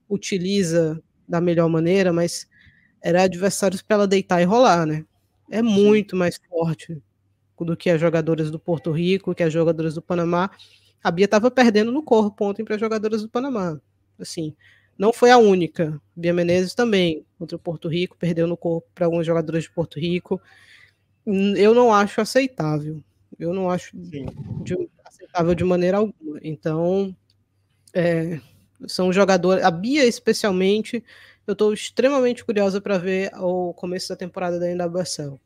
[0.09, 2.49] utiliza da melhor maneira, mas
[3.03, 5.05] era adversários para ela deitar e rolar, né?
[5.51, 7.01] É muito mais forte
[7.61, 10.51] do que as jogadoras do Porto Rico, que as jogadoras do Panamá
[11.03, 13.81] a Bia estava perdendo no corpo ontem para as jogadoras do Panamá.
[14.19, 14.55] assim,
[14.99, 16.01] não foi a única.
[16.17, 20.01] Bia Menezes também, contra o Porto Rico, perdeu no corpo para alguns jogadores de Porto
[20.01, 20.41] Rico.
[21.25, 23.03] Eu não acho aceitável.
[23.39, 24.27] Eu não acho de,
[25.05, 26.41] aceitável de maneira alguma.
[26.43, 27.15] Então,
[27.95, 28.41] é,
[28.89, 29.65] são jogadores.
[29.65, 31.05] A Bia, especialmente,
[31.47, 35.41] eu estou extremamente curiosa para ver o começo da temporada da NWSL.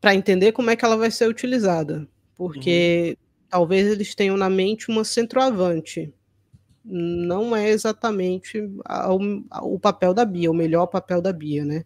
[0.00, 2.08] Para entender como é que ela vai ser utilizada.
[2.34, 3.23] Porque uhum.
[3.54, 6.12] Talvez eles tenham na mente uma centroavante.
[6.84, 8.60] Não é exatamente
[9.62, 11.84] o papel da Bia, o melhor papel da Bia, né?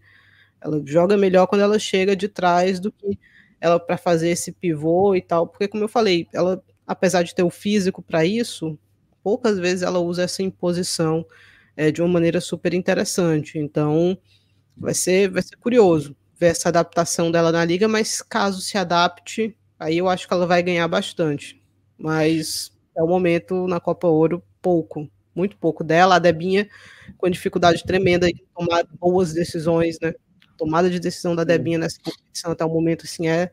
[0.60, 3.18] Ela joga melhor quando ela chega de trás do que
[3.60, 7.42] ela para fazer esse pivô e tal, porque como eu falei, ela apesar de ter
[7.42, 8.78] o físico para isso,
[9.22, 11.26] poucas vezes ela usa essa imposição
[11.76, 13.58] é, de uma maneira super interessante.
[13.58, 14.18] Então,
[14.76, 19.56] vai ser, vai ser curioso ver essa adaptação dela na liga, mas caso se adapte,
[19.78, 21.57] aí eu acho que ela vai ganhar bastante.
[21.98, 26.16] Mas é o momento na Copa Ouro, pouco, muito pouco dela.
[26.16, 26.68] A Debinha
[27.16, 30.14] com dificuldade tremenda de tomar boas decisões, né?
[30.58, 33.50] tomada de decisão da Debinha nessa competição até o momento assim é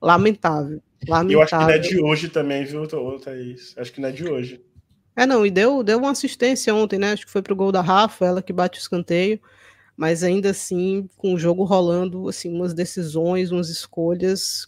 [0.00, 0.82] lamentável.
[1.08, 1.30] lamentável.
[1.30, 2.86] Eu acho que não é de hoje também, viu,
[3.18, 3.74] Thaís?
[3.76, 4.62] Acho que não é de hoje.
[5.16, 7.12] É, não, e deu, deu uma assistência ontem, né?
[7.12, 9.40] Acho que foi pro gol da Rafa, ela que bate o escanteio,
[9.96, 14.66] mas ainda assim, com o jogo rolando, assim, umas decisões, umas escolhas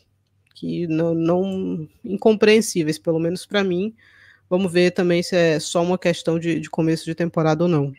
[0.55, 3.95] que não, não incompreensíveis, pelo menos para mim.
[4.49, 7.93] Vamos ver também se é só uma questão de, de começo de temporada ou não.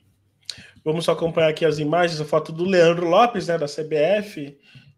[0.84, 4.58] Vamos acompanhar aqui as imagens, a foto do Leandro Lopes, né, da CBF.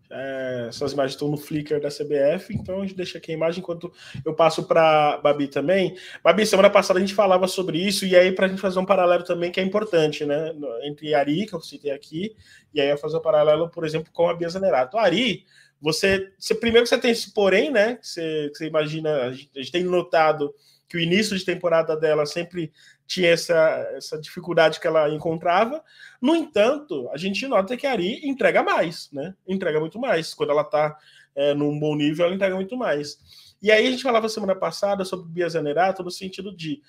[0.09, 3.59] É, essas imagens estão no Flickr da CBF, então a gente deixa aqui a imagem
[3.59, 3.91] enquanto
[4.23, 5.97] eu passo para Babi também.
[6.23, 8.85] Babi, semana passada a gente falava sobre isso, e aí para a gente fazer um
[8.85, 10.53] paralelo também que é importante, né?
[10.83, 12.35] Entre Ari, que eu citei aqui,
[12.73, 14.97] e aí eu fazer um paralelo, por exemplo, com a Bia Zanerato.
[14.97, 15.45] Ari,
[15.81, 17.95] você, você primeiro que você tem esse porém, né?
[17.95, 20.53] Que você, que você imagina, a gente, a gente tem notado
[20.87, 22.71] que o início de temporada dela sempre
[23.05, 23.55] tinha essa,
[23.93, 25.83] essa dificuldade que ela encontrava.
[26.21, 29.33] No entanto, a gente nota que a Ari entrega mais, né?
[29.47, 30.33] Entrega muito mais.
[30.33, 30.97] Quando ela está
[31.35, 33.17] é, num bom nível, ela entrega muito mais.
[33.61, 36.81] E aí a gente falava semana passada sobre Bia Zanerato no sentido de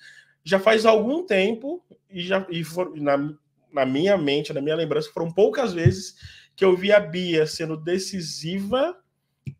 [0.43, 3.33] já faz algum tempo, e já e for, na,
[3.71, 6.15] na minha mente, na minha lembrança, foram poucas vezes
[6.59, 8.93] que eu vi a Bia sendo decisiva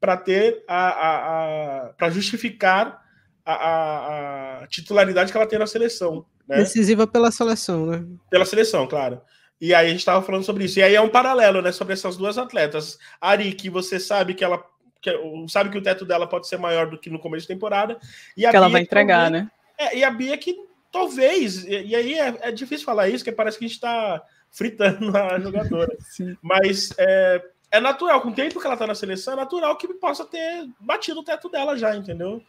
[0.02, 3.02] para ter a, a, a para justificar
[3.46, 6.26] a, a, a, titularidade que ela tem na seleção.
[6.46, 6.58] Né?
[6.58, 8.06] Decisiva pela seleção, né?
[8.30, 9.22] Pela seleção, claro.
[9.62, 10.78] E aí a gente estava falando sobre isso.
[10.80, 13.00] E aí é um paralelo, né, sobre essas duas atletas.
[13.22, 14.62] A Ari, que você sabe que ela
[15.02, 15.10] que,
[15.48, 17.98] sabe que o teto dela pode ser maior do que no começo de temporada.
[18.36, 19.52] E a que Bia, ela vai entregar, talvez, né?
[19.78, 20.54] É, e a Bia que
[20.92, 24.22] talvez, e, e aí é, é, difícil falar isso, porque parece que a gente está
[24.52, 25.96] fritando a jogadora.
[26.42, 29.88] Mas é, é natural, com o tempo que ela está na seleção, é natural que
[29.96, 32.44] possa ter batido o teto dela já, entendeu?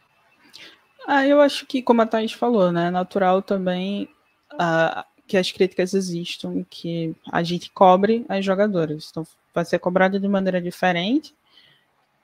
[1.07, 4.07] Ah, eu acho que, como a Thaís falou, né, é natural também
[4.53, 9.07] uh, que as críticas existam, que a gente cobre as jogadoras.
[9.09, 11.35] Então, vai ser cobrado de maneira diferente.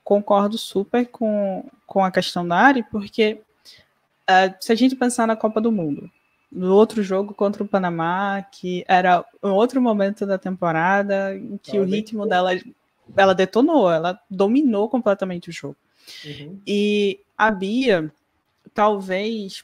[0.04, 3.42] Concordo super com, com a questão da Ari, porque
[4.30, 6.10] uh, se a gente pensar na Copa do Mundo,
[6.52, 11.78] no outro jogo contra o Panamá, que era um outro momento da temporada, em que
[11.78, 12.30] ela o ritmo detonou.
[12.30, 12.62] dela
[13.16, 15.78] ela detonou, ela dominou completamente o jogo.
[16.26, 16.60] Uhum.
[16.66, 18.12] E a Bia,
[18.74, 19.64] talvez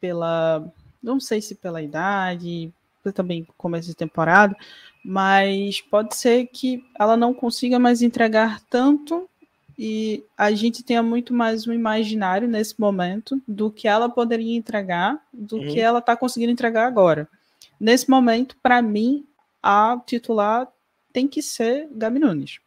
[0.00, 0.64] pela.
[1.02, 2.72] Não sei se pela idade,
[3.14, 4.56] também começo de temporada,
[5.04, 9.28] mas pode ser que ela não consiga mais entregar tanto
[9.84, 15.20] e a gente tenha muito mais um imaginário nesse momento do que ela poderia entregar,
[15.32, 15.72] do uhum.
[15.72, 17.28] que ela está conseguindo entregar agora.
[17.80, 19.26] Nesse momento, para mim,
[19.60, 20.68] a titular
[21.12, 22.60] tem que ser Gabi Nunes.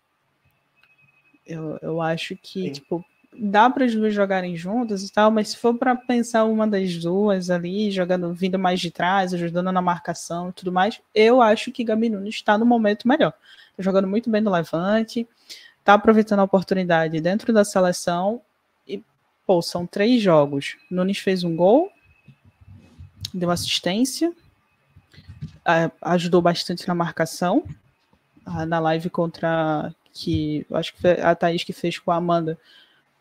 [1.48, 2.72] Eu, eu acho que, Sim.
[2.74, 6.68] tipo, dá para as duas jogarem juntas e tal, mas se for para pensar uma
[6.68, 11.42] das duas ali, jogando, vindo mais de trás, ajudando na marcação e tudo mais, eu
[11.42, 13.32] acho que Gabi Nunes está no momento melhor.
[13.32, 15.26] Tá jogando muito bem no Levante,
[15.86, 18.42] tá aproveitando a oportunidade dentro da seleção
[18.88, 19.02] e,
[19.46, 20.76] pô, são três jogos.
[20.90, 21.92] Nunes fez um gol,
[23.32, 24.34] deu assistência,
[26.02, 27.64] ajudou bastante na marcação,
[28.68, 32.58] na live contra que acho que foi a Thaís que fez com a Amanda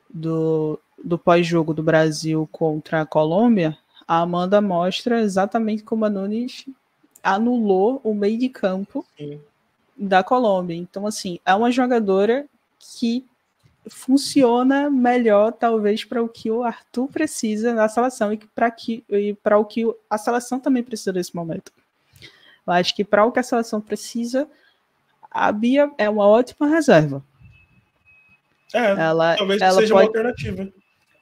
[0.08, 6.64] do, do pós-jogo do Brasil contra a Colômbia, a Amanda mostra exatamente como a Nunes
[7.22, 9.40] anulou o meio de campo Sim.
[9.96, 10.76] da Colômbia.
[10.76, 12.46] Então, assim, é uma jogadora
[12.98, 13.26] que
[13.88, 19.04] funciona melhor, talvez, para o que o Arthur precisa na seleção e para que,
[19.42, 21.72] para o que a seleção também precisa nesse momento.
[22.66, 24.48] Eu acho que para o que a seleção precisa,
[25.30, 27.22] a Bia é uma ótima reserva.
[28.72, 30.72] É, ela, talvez ela seja pode, uma alternativa.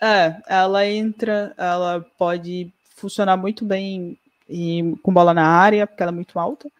[0.00, 6.12] É, ela entra, ela pode funcionar muito bem e com bola na área, porque ela
[6.12, 6.70] é muito alta.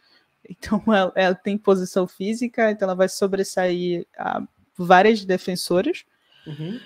[0.49, 4.42] Então ela, ela tem posição física, então ela vai sobressair a
[4.87, 6.05] várias defensoras.
[6.47, 6.79] Uhum.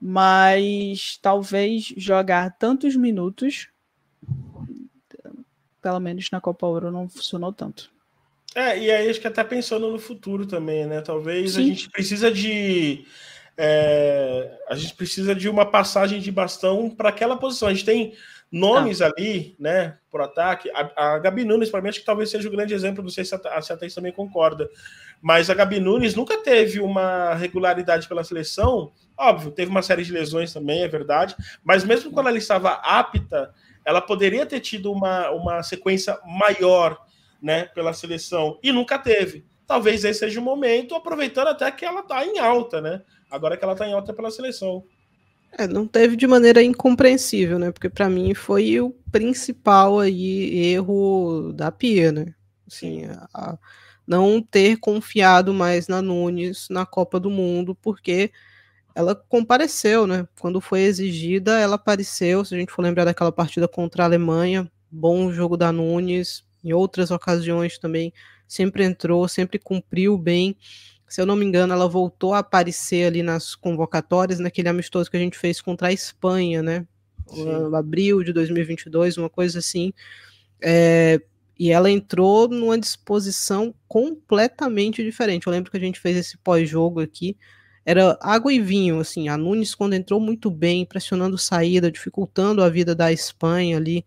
[0.00, 3.68] Mas talvez jogar tantos minutos,
[5.80, 7.90] pelo menos na Copa Ouro, não funcionou tanto.
[8.54, 11.00] É, e aí acho que até pensando no futuro também, né?
[11.00, 11.60] Talvez Sim.
[11.60, 13.04] a gente precisa de.
[13.56, 17.68] É, a gente precisa de uma passagem de bastão para aquela posição.
[17.68, 18.14] A gente tem
[18.54, 19.06] nomes ah.
[19.06, 20.70] ali, né, por ataque.
[20.70, 23.02] A, a Gabi Nunes, para mim, acho que talvez seja o um grande exemplo.
[23.02, 24.70] Não sei se a, se a Thaís também concorda.
[25.20, 28.92] Mas a Gabi Nunes nunca teve uma regularidade pela seleção.
[29.18, 31.34] Óbvio, teve uma série de lesões também, é verdade.
[31.64, 33.52] Mas mesmo quando ela estava apta,
[33.84, 36.98] ela poderia ter tido uma, uma sequência maior
[37.42, 39.44] né, pela seleção e nunca teve.
[39.66, 43.02] Talvez esse seja o momento, aproveitando até que ela está em alta, né?
[43.30, 44.84] Agora que ela está em alta pela seleção.
[45.56, 47.70] É, não teve de maneira incompreensível, né?
[47.70, 52.34] Porque para mim foi o principal aí erro da Pia, né?
[52.66, 53.58] Assim, a, a
[54.06, 58.32] não ter confiado mais na Nunes na Copa do Mundo, porque
[58.94, 60.26] ela compareceu, né?
[60.40, 62.44] Quando foi exigida, ela apareceu.
[62.44, 66.72] Se a gente for lembrar daquela partida contra a Alemanha, bom jogo da Nunes, em
[66.72, 68.12] outras ocasiões também
[68.46, 70.56] sempre entrou, sempre cumpriu bem.
[71.08, 75.16] Se eu não me engano, ela voltou a aparecer ali nas convocatórias, naquele amistoso que
[75.16, 76.86] a gente fez contra a Espanha, né?
[77.28, 77.74] Sim.
[77.74, 79.92] Abril de 2022, uma coisa assim.
[80.60, 81.20] É,
[81.58, 85.46] e ela entrou numa disposição completamente diferente.
[85.46, 87.36] Eu lembro que a gente fez esse pós-jogo aqui.
[87.86, 89.28] Era água e vinho, assim.
[89.28, 94.04] A Nunes, quando entrou muito bem, pressionando saída, dificultando a vida da Espanha ali.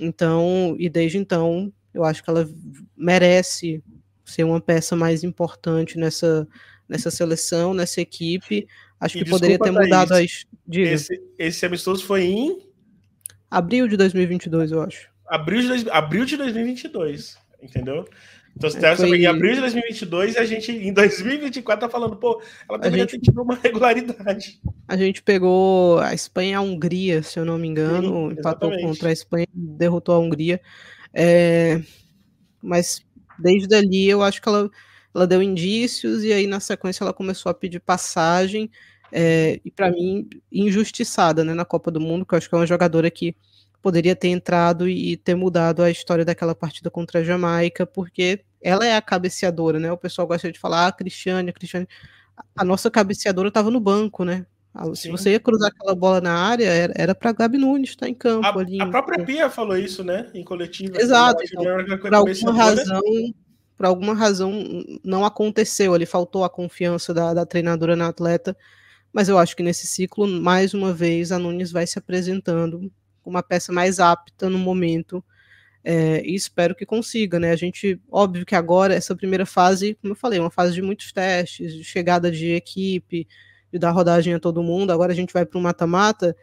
[0.00, 2.48] Então, e desde então, eu acho que ela
[2.96, 3.82] merece
[4.30, 6.46] ser uma peça mais importante nessa,
[6.88, 8.66] nessa seleção, nessa equipe.
[8.98, 10.46] Acho e que poderia ter mudado as.
[10.70, 12.70] Esse, esse amistoso foi em.
[13.50, 15.08] Abril de 2022, eu acho.
[15.26, 18.04] Abril de, abril de 2022, entendeu?
[18.56, 19.18] Então, você é, foi...
[19.18, 23.20] em abril de 2022 e a gente, em 2024, tá falando, pô, ela deveria gente...
[23.20, 24.60] ter tido uma regularidade.
[24.88, 28.70] A gente pegou a Espanha e a Hungria, se eu não me engano, Sim, empatou
[28.80, 30.60] contra a Espanha, derrotou a Hungria.
[31.14, 31.80] É,
[32.62, 33.00] mas
[33.42, 34.70] desde ali eu acho que ela,
[35.14, 38.70] ela deu indícios e aí na sequência ela começou a pedir passagem
[39.12, 42.58] é, e para mim injustiçada né, na Copa do Mundo, que eu acho que é
[42.58, 43.36] uma jogadora que
[43.82, 48.86] poderia ter entrado e ter mudado a história daquela partida contra a Jamaica, porque ela
[48.86, 49.90] é a cabeceadora, né?
[49.90, 51.88] O pessoal gosta de falar, ah, Cristiane, Cristiane.
[52.56, 54.46] A nossa cabeceadora estava no banco, né?
[54.94, 58.14] Se você ia cruzar aquela bola na área, era para Gabi Nunes estar tá em
[58.14, 58.80] campo a, ali.
[58.80, 60.30] A própria Pia falou isso, né?
[60.32, 60.96] Em coletiva.
[60.96, 61.42] Exato.
[61.44, 63.02] Então, por alguma razão,
[63.76, 64.52] por alguma razão
[65.04, 65.92] não aconteceu.
[65.92, 68.56] Ali faltou a confiança da, da treinadora na atleta.
[69.12, 72.78] Mas eu acho que nesse ciclo, mais uma vez, a Nunes vai se apresentando
[73.22, 75.22] como uma peça mais apta no momento.
[75.82, 77.50] É, e espero que consiga, né?
[77.50, 80.82] A gente, óbvio que agora, essa primeira fase, como eu falei, é uma fase de
[80.82, 83.26] muitos testes, de chegada de equipe,
[83.72, 84.92] de dar rodagem a todo mundo.
[84.92, 86.36] Agora a gente vai para o mata-mata.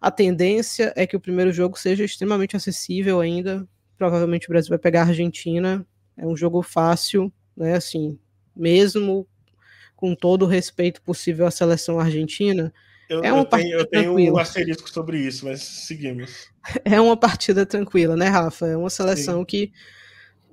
[0.00, 3.66] A tendência é que o primeiro jogo seja extremamente acessível ainda.
[3.96, 5.86] Provavelmente o Brasil vai pegar a Argentina.
[6.16, 7.74] É um jogo fácil, né?
[7.74, 8.18] Assim,
[8.54, 9.26] mesmo
[9.94, 12.72] com todo o respeito possível à seleção argentina.
[13.08, 16.50] Eu, é uma eu tenho, eu tenho um asterisco sobre isso, mas seguimos.
[16.84, 18.66] É uma partida tranquila, né, Rafa?
[18.66, 19.44] É uma seleção Sim.
[19.44, 19.72] que.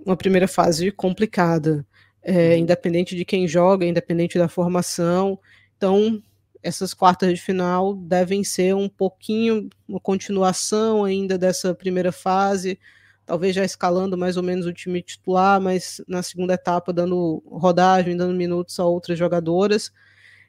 [0.05, 1.85] Uma primeira fase complicada.
[2.21, 2.59] É, uhum.
[2.59, 5.39] Independente de quem joga, independente da formação.
[5.79, 6.21] Então,
[6.61, 12.77] essas quartas de final devem ser um pouquinho uma continuação ainda dessa primeira fase,
[13.25, 18.17] talvez já escalando mais ou menos o time titular, mas na segunda etapa dando rodagem,
[18.17, 19.89] dando minutos a outras jogadoras.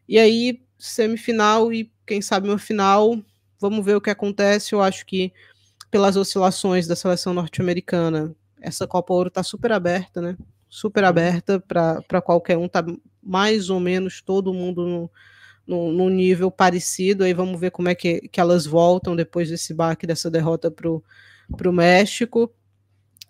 [0.08, 3.16] E aí, semifinal e quem sabe uma final,
[3.60, 4.74] vamos ver o que acontece.
[4.74, 5.32] Eu acho que
[5.92, 10.36] pelas oscilações da seleção norte-americana, essa Copa Ouro está super aberta, né?
[10.68, 12.84] Super aberta para qualquer um, tá
[13.22, 15.10] mais ou menos todo mundo
[15.66, 17.24] no, nível parecido.
[17.24, 20.88] Aí vamos ver como é que, que elas voltam depois desse baque, dessa derrota para
[20.88, 22.52] o México.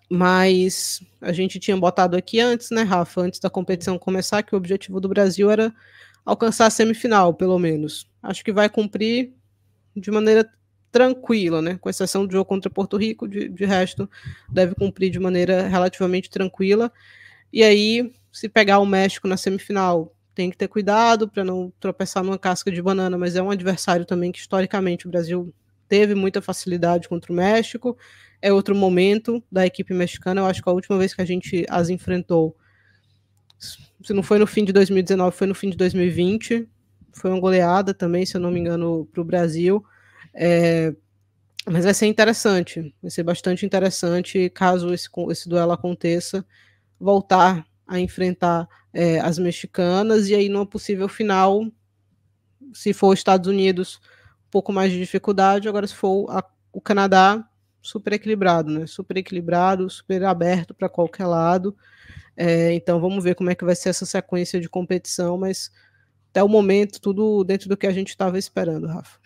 [0.09, 4.57] Mas a gente tinha botado aqui antes, né, Rafa, antes da competição começar, que o
[4.57, 5.73] objetivo do Brasil era
[6.25, 8.09] alcançar a semifinal, pelo menos.
[8.21, 9.33] Acho que vai cumprir
[9.95, 10.49] de maneira
[10.91, 11.77] tranquila, né?
[11.79, 14.09] Com exceção do jogo contra Porto Rico, de, de resto,
[14.49, 16.91] deve cumprir de maneira relativamente tranquila.
[17.51, 22.23] E aí, se pegar o México na semifinal, tem que ter cuidado para não tropeçar
[22.23, 25.53] numa casca de banana, mas é um adversário também que historicamente o Brasil
[25.87, 27.97] teve muita facilidade contra o México.
[28.41, 30.41] É outro momento da equipe mexicana.
[30.41, 32.55] Eu acho que a última vez que a gente as enfrentou,
[34.03, 36.67] se não foi no fim de 2019, foi no fim de 2020.
[37.13, 39.83] Foi uma goleada também, se eu não me engano, para o Brasil.
[40.33, 40.93] É,
[41.67, 46.45] Mas vai ser interessante, vai ser bastante interessante caso esse, esse duelo aconteça,
[46.99, 51.65] voltar a enfrentar é, as mexicanas e aí numa possível final,
[52.73, 53.99] se for Estados Unidos,
[54.47, 57.45] um pouco mais de dificuldade, agora se for a, o Canadá,
[57.81, 58.87] super equilibrado, né?
[58.87, 61.75] Super equilibrado, super aberto para qualquer lado.
[62.37, 65.69] É, então vamos ver como é que vai ser essa sequência de competição, mas
[66.29, 69.19] até o momento, tudo dentro do que a gente estava esperando, Rafa.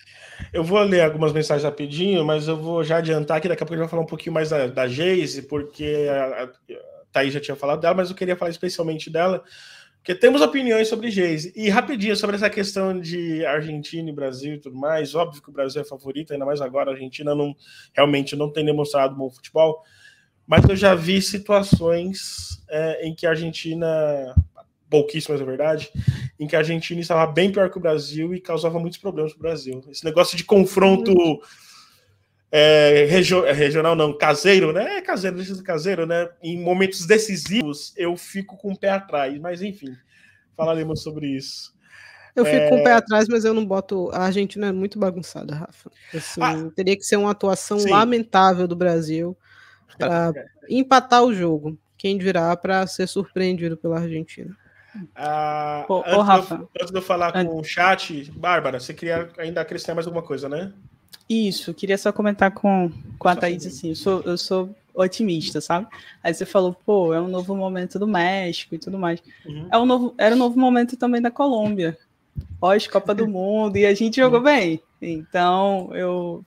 [0.52, 3.76] Eu vou ler algumas mensagens rapidinho, mas eu vou já adiantar que daqui a pouco
[3.76, 7.40] a gente vai falar um pouquinho mais da, da Geise, porque a, a Thaís já
[7.40, 9.42] tinha falado dela, mas eu queria falar especialmente dela,
[9.98, 11.54] porque temos opiniões sobre Geise.
[11.56, 15.54] E rapidinho, sobre essa questão de Argentina e Brasil e tudo mais, óbvio que o
[15.54, 17.56] Brasil é favorito, ainda mais agora, a Argentina não
[17.94, 19.82] realmente não tem demonstrado bom futebol,
[20.46, 24.36] mas eu já vi situações é, em que a Argentina
[24.90, 25.90] pouquíssimas, é verdade,
[26.40, 29.40] em que a Argentina estava bem pior que o Brasil e causava muitos problemas para
[29.40, 29.84] o Brasil.
[29.90, 31.14] Esse negócio de confronto
[32.58, 35.00] é, regio, é, regional, não, caseiro, né?
[35.00, 36.30] É caseiro, deixa de caseiro, né?
[36.42, 39.94] Em momentos decisivos, eu fico com o pé atrás, mas enfim,
[40.56, 41.76] falaremos sobre isso.
[42.34, 42.70] Eu fico é...
[42.70, 44.10] com o pé atrás, mas eu não boto.
[44.14, 45.92] A Argentina é muito bagunçada, Rafa.
[46.14, 47.90] Assim, ah, teria que ser uma atuação sim.
[47.90, 49.38] lamentável do Brasil
[49.98, 50.46] para é.
[50.74, 51.78] empatar o jogo.
[51.98, 54.56] Quem dirá para ser surpreendido pela Argentina.
[55.14, 58.94] Ah, ô, antes, ô, Rafa, de, antes de eu falar com o chat, Bárbara, você
[58.94, 60.72] queria ainda acrescentar mais alguma coisa, né?
[61.30, 65.88] Isso, queria só comentar com, com a Thaís assim, eu sou, eu sou otimista, sabe?
[66.24, 69.22] Aí você falou, pô, é um novo momento do México e tudo mais.
[69.46, 69.68] Uhum.
[69.72, 71.98] É um novo, era um novo momento também da Colômbia,
[72.60, 74.46] pós-Copa do Mundo, e a gente jogou uhum.
[74.46, 74.82] bem.
[75.02, 76.44] Então, eu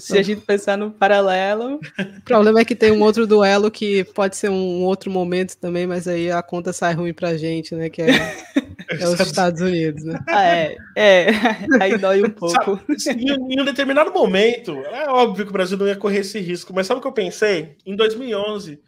[0.00, 1.80] se a gente pensar no paralelo.
[2.18, 5.86] O problema é que tem um outro duelo que pode ser um outro momento também,
[5.86, 7.90] mas aí a conta sai ruim pra gente, né?
[7.90, 8.08] Que é,
[8.88, 10.18] é os Estados Unidos, né?
[10.28, 11.28] Ah, é, é.
[11.80, 12.80] Aí dói um pouco.
[12.98, 16.72] Sabe, em, um determinado momento, é óbvio que o Brasil não ia correr esse risco,
[16.74, 17.76] mas sabe o que eu pensei?
[17.84, 18.80] Em 2011,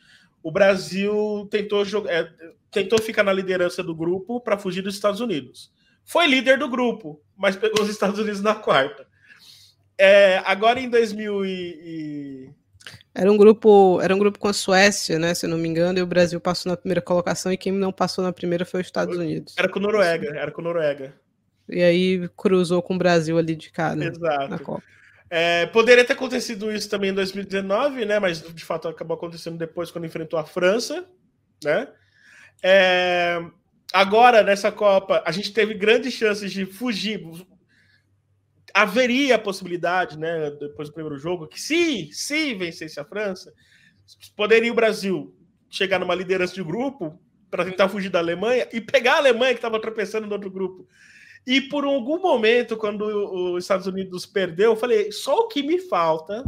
[0.43, 2.31] o Brasil tentou, jogar, é,
[2.71, 5.73] tentou ficar na liderança do grupo para fugir dos Estados Unidos.
[6.05, 9.07] Foi líder do grupo, mas pegou os Estados Unidos na quarta.
[9.99, 12.51] É, agora em 2000 e,
[13.19, 15.99] Era um grupo, era um grupo com a Suécia, né, se eu não me engano,
[15.99, 18.87] e o Brasil passou na primeira colocação e quem não passou na primeira foi os
[18.87, 19.55] Estados Unidos.
[19.57, 21.15] Era com Noruega, era com Noruega.
[21.67, 24.49] E aí cruzou com o Brasil ali de cara Exato.
[24.51, 24.83] na Copa.
[25.31, 28.19] É, poderia ter acontecido isso também em 2019, né?
[28.19, 31.07] Mas de fato acabou acontecendo depois quando enfrentou a França,
[31.65, 31.89] né?
[32.63, 33.43] É,
[33.95, 37.19] agora nessa Copa a gente teve grandes chances de fugir,
[38.77, 43.51] haveria a possibilidade, né, depois do primeiro jogo, que se, se vencesse a França,
[44.37, 45.35] poderia o Brasil
[45.71, 47.19] chegar numa liderança de grupo
[47.51, 50.87] para tentar fugir da Alemanha e pegar a Alemanha que estava tropeçando no outro grupo.
[51.47, 53.07] E por algum momento, quando
[53.55, 56.45] os Estados Unidos perdeu, eu falei: só o que me falta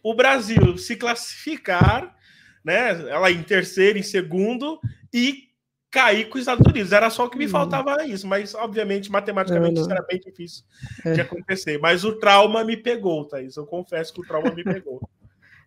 [0.00, 2.16] o Brasil se classificar,
[2.64, 2.90] né?
[3.10, 4.78] Ela em terceiro, em segundo
[5.12, 5.47] e
[5.90, 6.92] cair com os Estados Unidos.
[6.92, 7.50] Era só o que me uhum.
[7.50, 10.64] faltava isso, mas obviamente, matematicamente, isso era bem difícil
[11.04, 11.12] é.
[11.12, 11.78] de acontecer.
[11.78, 13.56] Mas o trauma me pegou, Thaís.
[13.56, 15.00] Eu confesso que o trauma me pegou.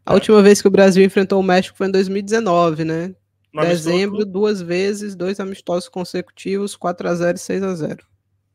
[0.04, 3.14] A última vez que o Brasil enfrentou o México foi em 2019, né?
[3.54, 4.26] No Dezembro, amistoso...
[4.26, 8.06] duas vezes, dois amistosos consecutivos, 4 a 0 e 6 a 0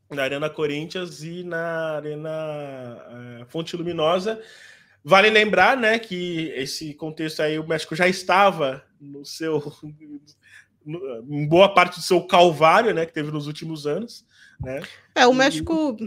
[0.09, 2.29] Na Arena Corinthians e na Arena
[3.41, 4.41] uh, Fonte Luminosa.
[5.03, 9.57] Vale lembrar, né, que esse contexto aí, o México já estava no seu
[11.29, 14.25] em boa parte do seu calvário, né, que teve nos últimos anos,
[14.59, 14.81] né?
[15.13, 15.97] É, o México,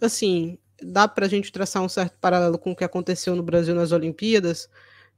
[0.00, 3.74] assim, dá para a gente traçar um certo paralelo com o que aconteceu no Brasil
[3.74, 4.68] nas Olimpíadas,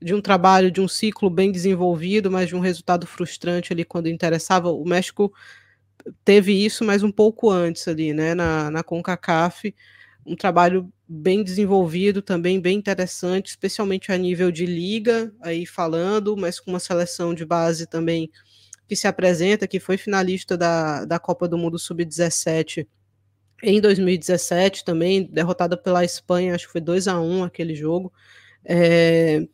[0.01, 4.09] de um trabalho, de um ciclo bem desenvolvido, mas de um resultado frustrante ali quando
[4.09, 4.71] interessava.
[4.71, 5.33] O México
[6.25, 9.73] teve isso, mas um pouco antes ali, né, na, na CONCACAF,
[10.27, 16.59] um trabalho bem desenvolvido, também bem interessante, especialmente a nível de liga, aí falando, mas
[16.59, 18.31] com uma seleção de base também
[18.89, 22.87] que se apresenta, que foi finalista da, da Copa do Mundo Sub-17
[23.63, 28.13] em 2017 também, derrotada pela Espanha, acho que foi 2 a 1 aquele jogo,
[28.65, 29.47] é,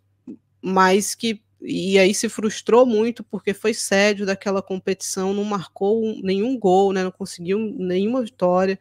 [0.62, 6.56] mas que e aí se frustrou muito porque foi sédio daquela competição, não marcou nenhum
[6.58, 8.78] gol, né, não conseguiu nenhuma vitória,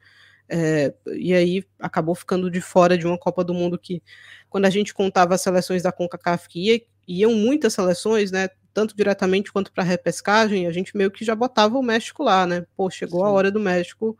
[0.47, 4.01] é, e aí acabou ficando de fora de uma Copa do Mundo que,
[4.49, 8.95] quando a gente contava as seleções da CONCACAF, que ia, iam muitas seleções, né, tanto
[8.95, 12.63] diretamente quanto para repescagem, a gente meio que já botava o México lá, né?
[12.75, 13.25] Pô, chegou Sim.
[13.25, 14.15] a hora do México,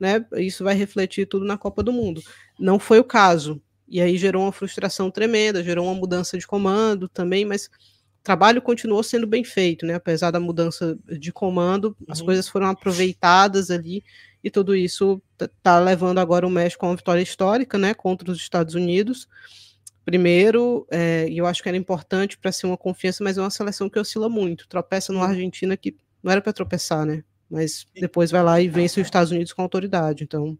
[0.00, 0.26] né?
[0.32, 2.20] Isso vai refletir tudo na Copa do Mundo.
[2.58, 3.62] Não foi o caso.
[3.86, 8.60] E aí gerou uma frustração tremenda, gerou uma mudança de comando também, mas o trabalho
[8.60, 9.94] continuou sendo bem feito, né?
[9.94, 12.26] Apesar da mudança de comando, as uhum.
[12.26, 14.02] coisas foram aproveitadas ali
[14.42, 18.38] e tudo isso está levando agora o México a uma vitória histórica, né, contra os
[18.38, 19.28] Estados Unidos.
[20.10, 23.48] Primeiro, é, e eu acho que era importante para ser uma confiança, mas é uma
[23.48, 24.66] seleção que oscila muito.
[24.66, 27.22] Tropeça no Argentina que não era para tropeçar, né?
[27.48, 30.24] Mas depois vai lá e vence os Estados Unidos com autoridade.
[30.24, 30.58] Então,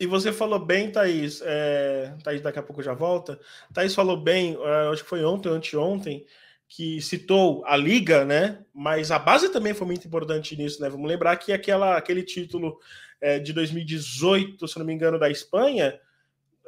[0.00, 3.38] e você falou bem, Thaís, é, Thaís daqui a pouco já volta.
[3.72, 6.26] Thaís falou bem, é, acho que foi ontem ou anteontem,
[6.66, 8.64] que citou a Liga, né?
[8.74, 10.88] Mas a base também foi muito importante nisso, né?
[10.88, 12.76] Vamos lembrar que aquela, aquele título
[13.20, 15.96] é, de 2018, se não me engano, da Espanha,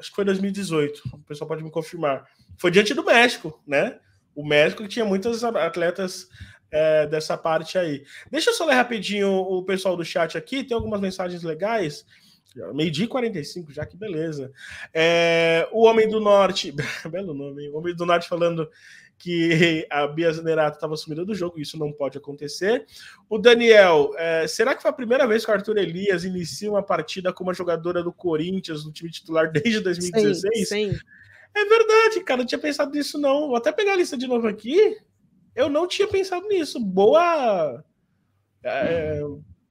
[0.03, 2.27] acho que foi 2018, o pessoal pode me confirmar,
[2.59, 4.01] foi diante do México, né?
[4.35, 6.29] O México que tinha muitos atletas
[6.71, 8.05] é, dessa parte aí.
[8.31, 12.05] Deixa eu só ler rapidinho o pessoal do chat aqui, tem algumas mensagens legais.
[12.75, 14.53] Meio-dia 45, já que beleza.
[14.93, 16.75] É, o Homem do Norte,
[17.09, 18.69] belo nome, o Homem do Norte falando
[19.23, 22.85] que a Bia Zenerato estava sumida do jogo, isso não pode acontecer.
[23.31, 26.83] O Daniel, é, será que foi a primeira vez que o Arthur Elias inicia uma
[26.83, 30.41] partida como jogadora do Corinthians no time titular desde 2016?
[30.41, 30.99] Sim, sim.
[31.55, 33.47] É verdade, cara, não tinha pensado nisso não.
[33.47, 34.97] Vou até pegar a lista de novo aqui.
[35.55, 36.81] Eu não tinha pensado nisso.
[36.81, 37.85] Boa.
[38.64, 39.20] É,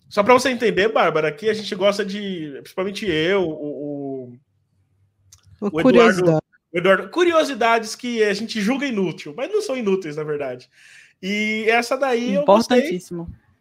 [0.08, 4.32] só para você entender, Bárbara, aqui a gente gosta de, principalmente eu, o,
[5.60, 6.40] o, o Eduardo,
[6.74, 10.70] Eduardo, curiosidades que a gente julga inútil, mas não são inúteis, na verdade.
[11.22, 13.00] E essa daí eu gostei.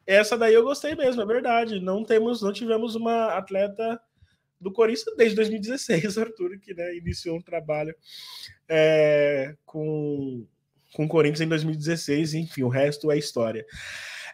[0.06, 1.80] Essa daí eu gostei mesmo, é verdade.
[1.80, 4.00] Não temos, não tivemos uma atleta
[4.60, 7.94] do Corinthians desde 2016, Arthur, que né, iniciou um trabalho
[8.68, 10.46] é, com,
[10.92, 13.64] com o Corinthians em 2016, enfim, o resto é história.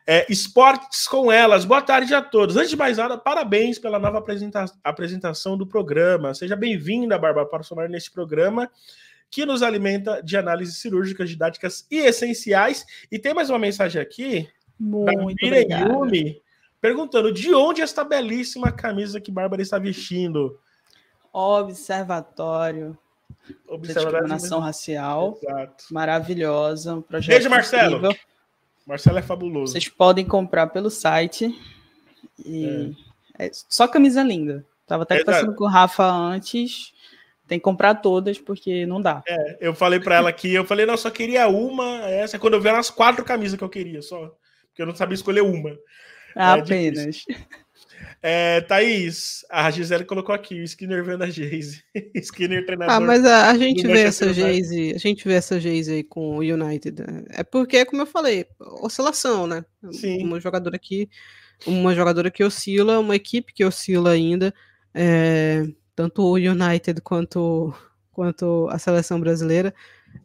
[0.07, 1.65] É, esportes com elas.
[1.65, 2.57] Boa tarde a todos.
[2.57, 6.33] Antes de mais nada, parabéns pela nova apresenta apresentação do programa.
[6.33, 8.71] Seja bem-vinda, Bárbara, para somar neste programa
[9.29, 12.87] que nos alimenta de análises cirúrgicas, didáticas e essenciais.
[13.11, 14.49] E tem mais uma mensagem aqui
[14.79, 16.41] Muito da Yumi
[16.81, 20.61] perguntando de onde esta belíssima camisa que Bárbara está vestindo.
[21.33, 22.97] Observatório.
[23.67, 25.39] Observatório discriminação racial.
[25.43, 25.85] Exato.
[25.91, 26.95] Maravilhosa.
[26.95, 27.97] Um projeto Beijo, Marcelo.
[27.97, 28.17] Incrível.
[28.87, 29.73] Marcelo é fabuloso.
[29.73, 31.53] Vocês podem comprar pelo site.
[32.45, 32.95] E
[33.39, 33.47] é.
[33.47, 34.65] É só camisa linda.
[34.87, 36.93] Tava até conversando com o Rafa antes.
[37.47, 39.23] Tem que comprar todas, porque não dá.
[39.27, 42.09] É, eu falei para ela que eu falei, não, só queria uma.
[42.09, 44.35] Essa quando eu vi as quatro camisas que eu queria, só.
[44.69, 45.71] Porque eu não sabia escolher uma.
[45.71, 45.79] É
[46.35, 47.25] Apenas.
[47.31, 47.35] É,
[48.69, 51.83] Thaís, a Gisele colocou aqui, o Skinner vendo a Geise.
[52.15, 52.95] Skinner treinador.
[52.95, 56.37] Ah, mas a, a gente vê essa Geise, a gente vê essa Geise aí com
[56.37, 57.03] o United.
[57.03, 57.25] Né?
[57.31, 58.47] É porque, como eu falei,
[58.81, 59.65] oscilação, né?
[59.93, 60.25] Sim.
[60.25, 61.09] Uma jogadora aqui,
[61.67, 64.53] uma jogadora que oscila, uma equipe que oscila ainda.
[64.93, 67.73] É, tanto o United quanto,
[68.13, 69.75] quanto a seleção brasileira.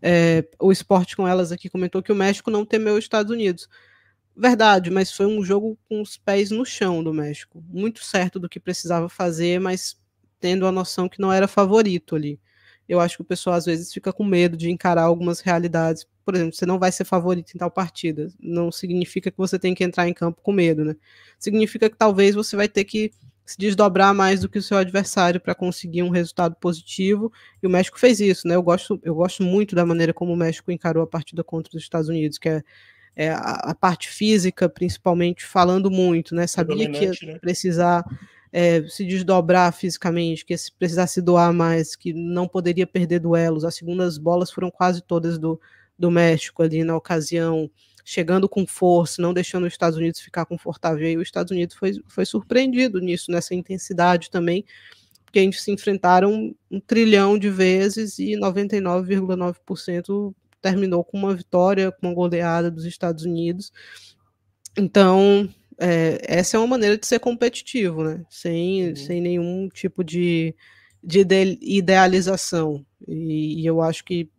[0.02, 3.68] É, o esporte com elas aqui comentou que o México não temeu os Estados Unidos.
[4.36, 7.62] Verdade, mas foi um jogo com os pés no chão do México.
[7.70, 9.98] Muito certo do que precisava fazer, mas
[10.40, 12.40] tendo a noção que não era favorito ali.
[12.88, 16.06] Eu acho que o pessoal às vezes fica com medo de encarar algumas realidades.
[16.26, 18.30] Por exemplo, você não vai ser favorito em tal partida.
[18.40, 20.96] Não significa que você tem que entrar em campo com medo, né?
[21.38, 23.12] Significa que talvez você vai ter que
[23.46, 27.32] se desdobrar mais do que o seu adversário para conseguir um resultado positivo.
[27.62, 28.56] E o México fez isso, né?
[28.56, 31.84] Eu gosto, eu gosto muito da maneira como o México encarou a partida contra os
[31.84, 32.64] Estados Unidos, que é
[33.16, 36.48] é, a, a, parte física, principalmente, falando muito, né?
[36.48, 37.40] Sabia que ia né?
[37.40, 38.06] precisar
[38.52, 43.66] é, se desdobrar fisicamente, que ia precisar se doar mais, que não poderia perder duelos.
[43.66, 45.60] As segundas bolas foram quase todas do,
[45.98, 47.70] do México ali na ocasião,
[48.04, 51.08] chegando com força, não deixando os Estados Unidos ficar confortável.
[51.08, 54.66] E os Estados Unidos foi, foi surpreendido nisso, nessa intensidade também,
[55.26, 61.92] porque a gente se enfrentaram um trilhão de vezes e 99,9% terminou com uma vitória,
[61.92, 63.72] com uma goleada dos Estados Unidos.
[64.78, 68.24] Então, é, essa é uma maneira de ser competitivo, né?
[68.30, 68.96] Sem, uhum.
[68.96, 70.56] sem nenhum tipo de,
[71.04, 71.26] de
[71.62, 72.86] idealização.
[73.08, 74.30] E, e, eu acho que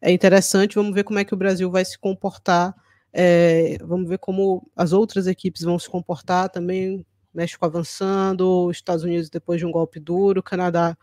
[0.00, 0.76] é interessante.
[0.76, 2.74] Vamos ver como é que o Brasil vai se comportar.
[3.12, 7.04] É, vamos ver como as outras equipes vão se comportar também.
[7.34, 10.96] México avançando, Estados Unidos depois de um golpe duro, Canadá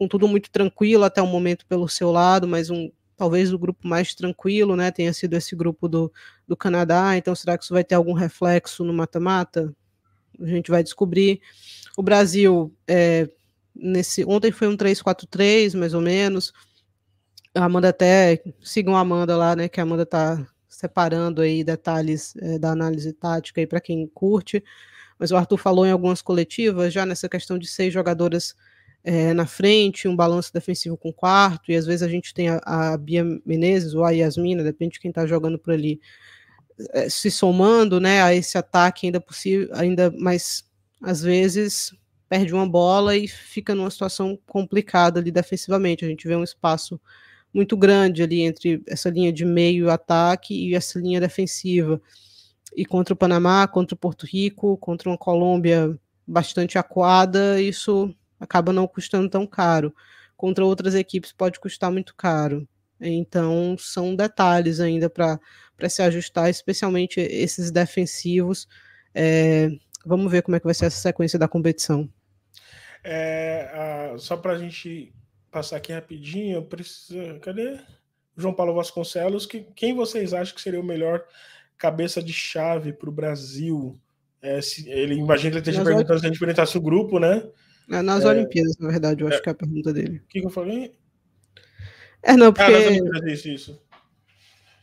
[0.00, 2.90] com tudo muito tranquilo até o momento pelo seu lado, mas um
[3.20, 6.10] talvez o grupo mais tranquilo, né, tenha sido esse grupo do,
[6.48, 9.76] do Canadá, então será que isso vai ter algum reflexo no mata-mata?
[10.40, 11.38] A gente vai descobrir.
[11.98, 13.28] O Brasil, é,
[13.74, 16.50] nesse ontem foi um 3-4-3, mais ou menos,
[17.54, 22.34] a Amanda até, sigam a Amanda lá, né, que a Amanda está separando aí detalhes
[22.38, 24.64] é, da análise tática aí para quem curte,
[25.18, 28.56] mas o Arthur falou em algumas coletivas já nessa questão de seis jogadoras
[29.02, 32.60] é, na frente, um balanço defensivo com quarto, e às vezes a gente tem a,
[32.64, 36.00] a Bia Menezes ou a Yasmina, depende de quem está jogando por ali,
[36.92, 40.64] é, se somando né, a esse ataque ainda possível, ainda mais
[41.02, 41.92] às vezes
[42.28, 46.04] perde uma bola e fica numa situação complicada ali defensivamente.
[46.04, 47.00] A gente vê um espaço
[47.52, 52.00] muito grande ali entre essa linha de meio ataque e essa linha defensiva.
[52.76, 58.72] E contra o Panamá, contra o Porto Rico, contra uma Colômbia bastante aquada, isso acaba
[58.72, 59.94] não custando tão caro.
[60.36, 62.66] Contra outras equipes pode custar muito caro.
[63.00, 65.38] Então, são detalhes ainda para
[65.88, 68.66] se ajustar, especialmente esses defensivos.
[69.14, 69.70] É,
[70.04, 72.08] vamos ver como é que vai ser essa sequência da competição.
[73.02, 73.70] É,
[74.12, 75.12] a, só para a gente
[75.50, 77.38] passar aqui rapidinho, precisa.
[77.40, 77.78] Cadê?
[78.36, 81.24] João Paulo Vasconcelos, que, quem vocês acham que seria o melhor
[81.76, 83.98] cabeça de chave para o Brasil?
[84.40, 87.46] É, se, ele imagina que ele esteja perguntando se a gente perguntasse o grupo, né?
[87.90, 89.40] É, nas é, Olimpíadas, na verdade, eu acho é.
[89.40, 90.22] que é a pergunta dele.
[90.24, 90.92] O que, que, eu falei?
[92.22, 92.72] É, não, porque.
[92.72, 93.82] Ah, isso, isso.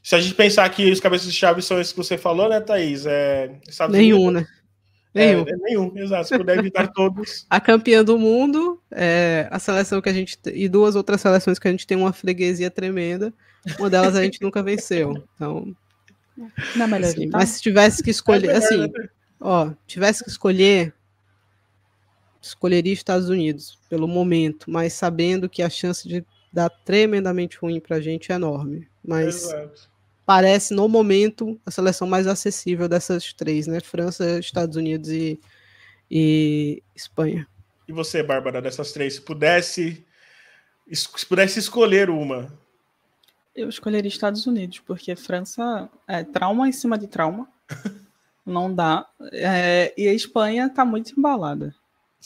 [0.03, 2.59] Se a gente pensar que os cabeças de chave são esses que você falou, né,
[2.61, 3.05] Thaís?
[3.05, 3.51] É,
[3.89, 4.47] Nenhum, né?
[5.13, 5.45] Nenhum.
[5.47, 6.27] É, nenhum, exato.
[6.27, 7.45] Se puder evitar todos.
[7.49, 10.37] A campeã do mundo, é, a seleção que a gente.
[10.53, 13.33] E duas outras seleções que a gente tem uma freguesia tremenda.
[13.79, 15.23] Uma delas a gente nunca venceu.
[15.35, 15.75] Então.
[16.75, 18.49] Não é melhor assim, Mas se tivesse que escolher.
[18.49, 18.91] É assim,
[19.39, 20.93] ó, tivesse que escolher.
[22.49, 27.99] Escolheria Estados Unidos, pelo momento, mas sabendo que a chance de dar tremendamente ruim pra
[27.99, 28.87] gente é enorme.
[29.03, 29.43] Mas.
[29.43, 33.79] Exato parece, no momento, a seleção mais acessível dessas três, né?
[33.79, 35.39] França, Estados Unidos e,
[36.11, 37.47] e Espanha.
[37.87, 40.05] E você, Bárbara, dessas três, se pudesse,
[40.91, 42.51] se pudesse escolher uma?
[43.55, 47.47] Eu escolheria Estados Unidos, porque França é trauma em cima de trauma.
[48.45, 49.07] Não dá.
[49.31, 51.73] É, e a Espanha está muito embalada.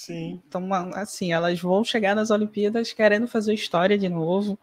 [0.02, 0.41] Sim.
[0.47, 4.58] Então, assim, elas vão chegar nas Olimpíadas querendo fazer história de novo.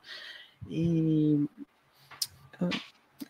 [0.69, 1.47] E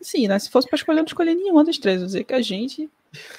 [0.00, 0.38] Sim, né?
[0.38, 1.98] Se fosse para escolher, eu não escolher nenhuma das três.
[1.98, 2.88] Vou dizer que a gente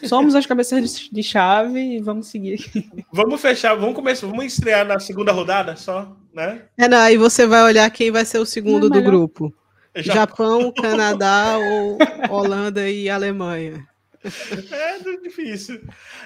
[0.03, 2.87] somos as cabeças de chave e vamos seguir aqui.
[3.11, 6.63] Vamos fechar, vamos começar, vamos estrear na segunda rodada só, né?
[6.77, 9.53] É, não, aí você vai olhar quem vai ser o segundo é do grupo.
[9.95, 11.97] Japão, Canadá ou
[12.29, 13.88] Holanda e Alemanha.
[14.23, 15.81] É difícil.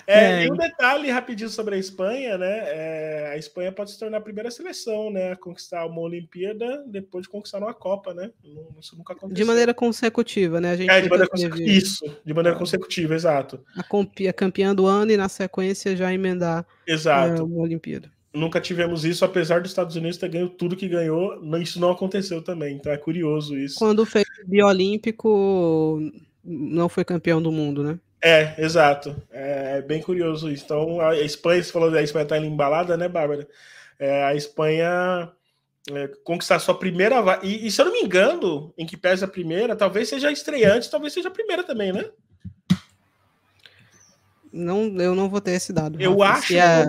[0.07, 0.45] É, é.
[0.45, 2.59] E um detalhe rapidinho sobre a Espanha, né?
[2.65, 5.31] É, a Espanha pode se tornar a primeira seleção, né?
[5.31, 8.31] A conquistar uma Olimpíada depois de conquistar uma Copa, né?
[8.79, 9.35] Isso nunca aconteceu.
[9.35, 10.71] De maneira consecutiva, né?
[10.71, 11.63] A gente é, de maneira teve...
[11.63, 13.63] Isso, de maneira consecutiva, exato.
[13.77, 17.41] A, a campeã do ano e na sequência já emendar exato.
[17.41, 18.11] É, uma Olimpíada.
[18.33, 22.41] Nunca tivemos isso, apesar dos Estados Unidos ter ganho tudo que ganhou, isso não aconteceu
[22.41, 22.75] também.
[22.75, 23.77] Então é curioso isso.
[23.77, 26.01] Quando fez o biolímpico
[26.43, 27.99] não foi campeão do mundo, né?
[28.21, 29.15] É, exato.
[29.31, 30.63] É, é bem curioso isso.
[30.63, 33.47] Então, a Espanha, você falou da Espanha tá embalada, né, Bárbara?
[33.99, 35.31] É, a Espanha
[35.91, 39.29] é, conquistar sua primeira e, e, se eu não me engano, em que pesa a
[39.29, 42.05] primeira, talvez seja estreante, talvez seja a primeira também, né?
[44.51, 45.99] Não, eu não vou ter esse dado.
[45.99, 46.37] Eu Rafa.
[46.37, 46.85] acho se a,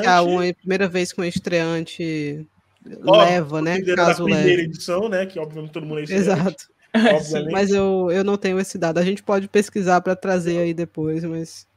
[0.00, 2.46] se a uma primeira vez um estreante
[2.84, 3.82] leva, né?
[3.82, 4.62] Caso da primeira leve.
[4.62, 5.26] edição, né?
[5.26, 6.30] Que obviamente todo mundo é estreante.
[6.30, 6.79] Exato.
[7.52, 8.98] Mas eu, eu não tenho esse dado.
[8.98, 11.68] A gente pode pesquisar para trazer aí depois, mas.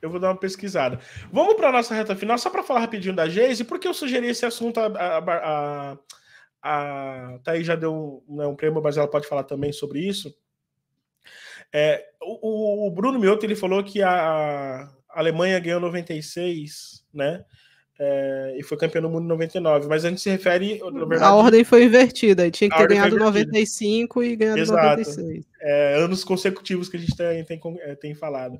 [0.00, 0.98] Eu vou dar uma pesquisada.
[1.32, 4.26] Vamos para a nossa reta final, só para falar rapidinho da Geise, porque eu sugeri
[4.26, 4.78] esse assunto.
[4.78, 5.98] A, a, a,
[6.62, 10.34] a Thaís já deu um, né, um prêmio, mas ela pode falar também sobre isso.
[11.72, 17.44] É, o, o Bruno Mioto ele falou que a Alemanha ganhou 96, né?
[17.98, 20.80] É, e foi campeão do mundo em 99, mas a gente se refere.
[20.82, 24.82] Verdade, a ordem foi invertida, tinha que ter ganhado 95 e ganhado Exato.
[24.82, 25.44] 96.
[25.60, 28.58] É, anos consecutivos que a gente tem, tem, é, tem falado.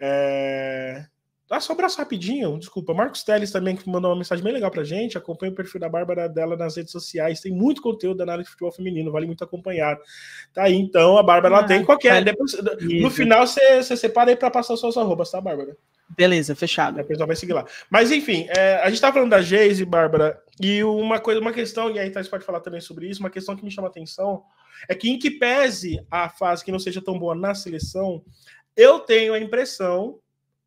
[0.00, 1.04] É...
[1.48, 2.94] Ah, só um abraço rapidinho, desculpa.
[2.94, 5.18] Marcos Teles também que mandou uma mensagem bem legal pra gente.
[5.18, 7.40] Acompanha o perfil da Bárbara dela nas redes sociais.
[7.40, 9.98] Tem muito conteúdo da análise de futebol feminino, vale muito acompanhar.
[10.54, 12.22] Tá aí, então, a Bárbara ah, ela tem qualquer.
[12.22, 15.76] Depois, no final, você, separa aí pra passar seus arrobas, tá, Bárbara?
[16.16, 17.00] Beleza, fechado.
[17.00, 17.64] A pessoa vai seguir lá.
[17.88, 21.90] Mas enfim, é, a gente tá falando da Geise, Bárbara, e uma coisa, uma questão,
[21.90, 24.42] e aí Thais pode falar também sobre isso, uma questão que me chama a atenção
[24.88, 28.22] é que, em que pese a fase que não seja tão boa na seleção,
[28.76, 30.18] eu tenho a impressão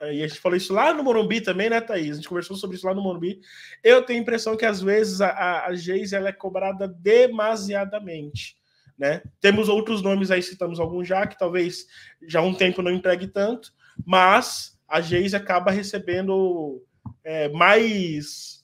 [0.01, 2.11] e a gente falou isso lá no Morumbi também, né, Thaís?
[2.11, 3.39] A gente conversou sobre isso lá no Morumbi.
[3.83, 8.57] Eu tenho a impressão que às vezes a, a, a Geise ela é cobrada demasiadamente.
[8.97, 9.21] Né?
[9.39, 11.87] Temos outros nomes aí, citamos alguns já, que talvez
[12.21, 13.73] já há um tempo não entregue tanto,
[14.05, 16.79] mas a Geise acaba recebendo
[17.23, 18.63] é, mais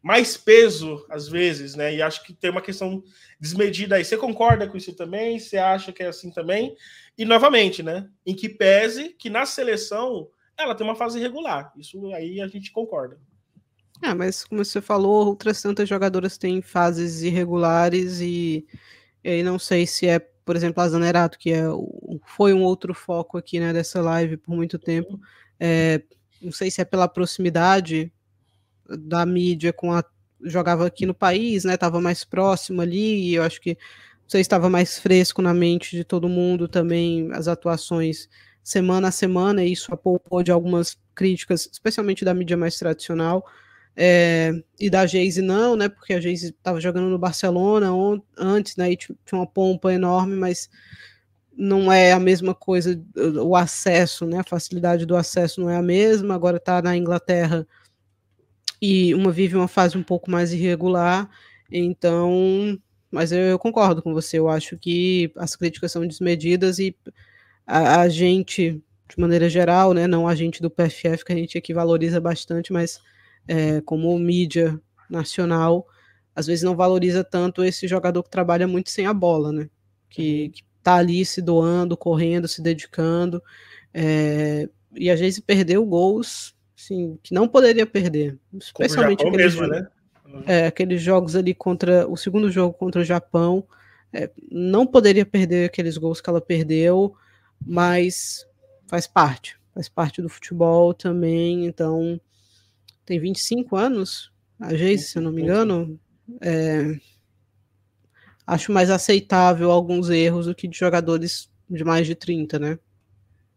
[0.00, 1.92] mais peso às vezes, né?
[1.92, 3.02] E acho que tem uma questão
[3.40, 4.04] desmedida aí.
[4.04, 5.36] Você concorda com isso também?
[5.36, 6.76] Você acha que é assim também?
[7.18, 8.08] E novamente, né?
[8.24, 11.72] Em que pese que na seleção ela tem uma fase irregular.
[11.76, 13.18] Isso aí a gente concorda.
[14.00, 18.64] É, mas como você falou, outras tantas jogadoras têm fases irregulares e,
[19.24, 20.20] e não sei se é,
[20.50, 21.62] por exemplo, a Zanerato, que é,
[22.26, 25.16] foi um outro foco aqui né, dessa live por muito tempo.
[25.60, 26.02] É,
[26.42, 28.12] não sei se é pela proximidade
[28.84, 30.04] da mídia com a
[30.42, 31.76] jogava aqui no país, né?
[31.76, 35.54] Tava mais próximo ali, e eu acho que não sei se estava mais fresco na
[35.54, 38.28] mente de todo mundo também as atuações
[38.60, 43.46] semana a semana, e isso apoupou de algumas críticas, especialmente da mídia mais tradicional.
[44.02, 45.86] É, e da Geise não, né?
[45.86, 48.90] Porque a Geise estava jogando no Barcelona on, antes, né?
[48.90, 50.70] E tinha uma pompa enorme, mas
[51.54, 52.98] não é a mesma coisa,
[53.44, 54.38] o acesso, né?
[54.38, 56.34] A facilidade do acesso não é a mesma.
[56.34, 57.66] Agora está na Inglaterra
[58.80, 61.28] e uma vive uma fase um pouco mais irregular.
[61.70, 62.80] Então,
[63.10, 64.38] mas eu, eu concordo com você.
[64.38, 66.96] Eu acho que as críticas são desmedidas e
[67.66, 70.06] a, a gente, de maneira geral, né?
[70.06, 72.98] Não a gente do PFF que a gente aqui valoriza bastante, mas
[73.50, 74.80] é, como mídia
[75.10, 75.84] nacional,
[76.36, 79.68] às vezes não valoriza tanto esse jogador que trabalha muito sem a bola, né?
[80.08, 80.50] Que, uhum.
[80.52, 83.42] que tá ali se doando, correndo, se dedicando.
[83.92, 88.38] É, e às vezes perdeu gols sim, que não poderia perder.
[88.56, 89.88] Especialmente aqueles, mesmo, né?
[90.46, 93.66] é, aqueles jogos ali contra o segundo jogo contra o Japão.
[94.12, 97.16] É, não poderia perder aqueles gols que ela perdeu,
[97.66, 98.46] mas
[98.86, 101.66] faz parte, faz parte do futebol também.
[101.66, 102.20] Então,
[103.10, 104.30] tem 25 anos,
[104.60, 105.98] a Geise, se eu não me engano,
[106.40, 106.96] é,
[108.46, 112.78] acho mais aceitável alguns erros do que de jogadores de mais de 30, né?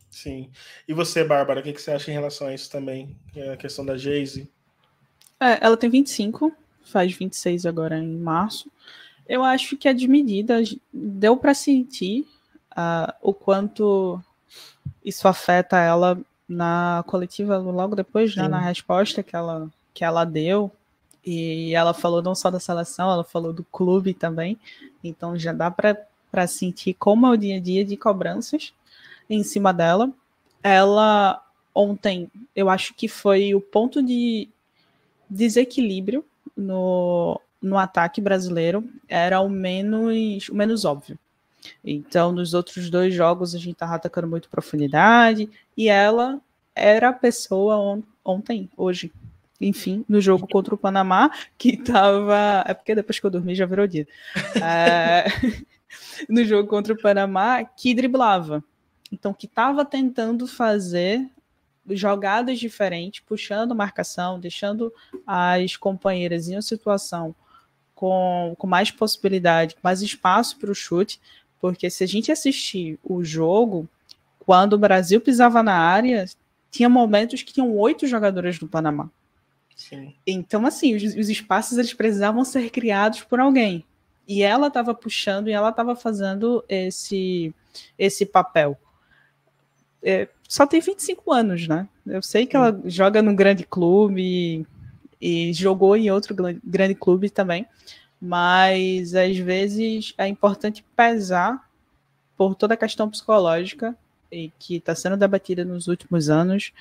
[0.10, 0.50] Sim.
[0.88, 3.16] E você, Bárbara, o que, que você acha em relação a isso também?
[3.36, 4.52] É a questão da Geise?
[5.40, 6.52] É, ela tem 25,
[6.86, 8.72] faz 26 agora em março.
[9.30, 12.22] Eu acho que é de medida, deu para sentir
[12.72, 14.20] uh, o quanto
[15.06, 20.72] isso afeta ela na coletiva logo depois, né, na resposta que ela, que ela deu.
[21.26, 24.58] E ela falou não só da seleção, ela falou do clube também.
[25.04, 28.74] Então já dá para sentir como é o dia a dia de cobranças
[29.30, 30.12] em cima dela.
[30.62, 31.42] Ela
[31.74, 34.50] ontem, eu acho que foi o ponto de
[35.30, 36.24] desequilíbrio
[36.56, 41.18] no, no ataque brasileiro era o menos, o menos óbvio.
[41.84, 46.42] Então, nos outros dois jogos, a gente estava atacando muito profundidade, e ela
[46.76, 49.12] era a pessoa on, ontem, hoje,
[49.60, 52.64] enfim, no jogo contra o Panamá, que estava.
[52.66, 54.08] É porque depois que eu dormi já virou dia.
[54.62, 55.26] É...
[56.28, 58.64] no jogo contra o Panamá, que driblava.
[59.12, 61.30] Então, que estava tentando fazer
[61.90, 64.92] jogadas diferentes, puxando marcação, deixando
[65.28, 67.36] as companheiras em uma situação
[67.94, 71.22] com, com mais possibilidade, mais espaço para o chute,
[71.64, 73.88] porque se a gente assistir o jogo,
[74.38, 76.26] quando o Brasil pisava na área,
[76.70, 79.10] tinha momentos que tinham oito jogadoras do Panamá.
[79.74, 80.14] Sim.
[80.28, 83.86] Então, assim, os, os, espaços eles precisavam ser criados por alguém.
[84.28, 87.56] E ela estava puxando e ela estava fazendo esse,
[87.98, 88.78] esse papel.
[90.04, 91.88] É, só tem 25 anos, né?
[92.06, 94.22] Eu sei que ela joga no grande clube
[95.22, 97.66] e, e jogou em outro grande clube também,
[98.26, 101.70] mas às vezes é importante pesar
[102.38, 103.94] por toda a questão psicológica
[104.32, 106.72] e que está sendo debatida nos últimos anos,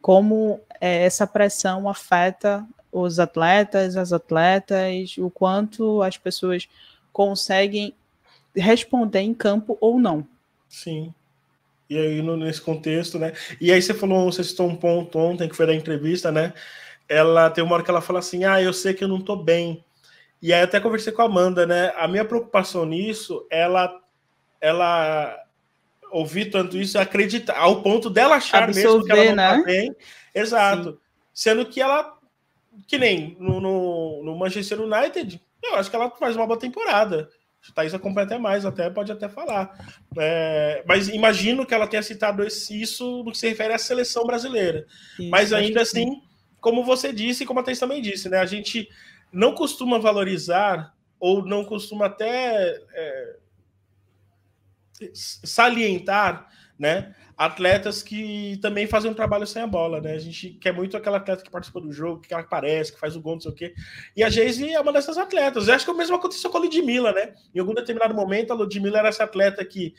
[0.00, 6.68] como é, essa pressão afeta os atletas, as atletas, o quanto as pessoas
[7.12, 7.92] conseguem
[8.54, 10.24] responder em campo ou não.
[10.68, 11.12] Sim.
[11.90, 13.32] E aí, nesse contexto, né?
[13.60, 16.54] E aí você falou, você citou um ponto ontem que foi da entrevista, né?
[17.08, 19.34] Ela tem uma hora que ela fala assim: Ah, eu sei que eu não tô
[19.34, 19.82] bem,
[20.40, 21.92] e aí até conversei com a Amanda, né?
[21.96, 24.00] A minha preocupação nisso, ela,
[24.60, 25.36] ela
[26.10, 29.58] ouvir tanto isso, acreditar, ao ponto dela achar Absorver, mesmo que ela não tá né?
[29.58, 29.96] tá bem.
[30.34, 30.90] Exato.
[30.92, 30.98] Sim.
[31.34, 32.16] Sendo que ela,
[32.86, 37.28] que nem no, no, no, Manchester United, eu acho que ela faz uma boa temporada.
[37.68, 39.76] A Thaís acompanha até mais, até pode até falar.
[40.16, 44.24] É, mas imagino que ela tenha citado esse, isso no que se refere à seleção
[44.24, 44.86] brasileira.
[45.30, 46.22] Mas ainda assim,
[46.60, 48.38] como você disse, e como a Thaís também disse, né?
[48.38, 48.88] A gente
[49.32, 53.36] não costuma valorizar ou não costuma até é,
[55.12, 56.48] salientar,
[56.78, 60.12] né, atletas que também fazem um trabalho sem a bola, né?
[60.12, 63.20] A gente quer muito aquela atleta que participa do jogo, que aparece, que faz o
[63.20, 63.74] gol, não sei o quê.
[64.16, 65.68] E a Geise é uma dessas atletas.
[65.68, 67.34] Eu acho que o mesmo aconteceu com a Ludmilla, né?
[67.54, 69.94] Em algum determinado momento, a Ludmilla era essa atleta que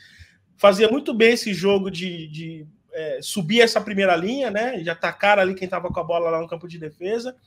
[0.57, 4.77] fazia muito bem esse jogo de, de é, subir essa primeira linha, né?
[4.77, 7.37] De atacar ali quem estava com a bola lá no campo de defesa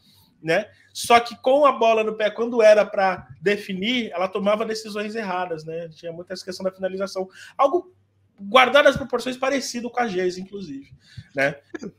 [0.43, 0.67] né?
[0.93, 5.65] Só que com a bola no pé, quando era para definir, ela tomava decisões erradas,
[5.65, 5.89] né?
[5.89, 7.29] Tinha muita essa questão da finalização.
[7.57, 7.93] Algo
[8.39, 10.91] guardado as proporções parecido com a Geis, inclusive,
[11.35, 11.57] né?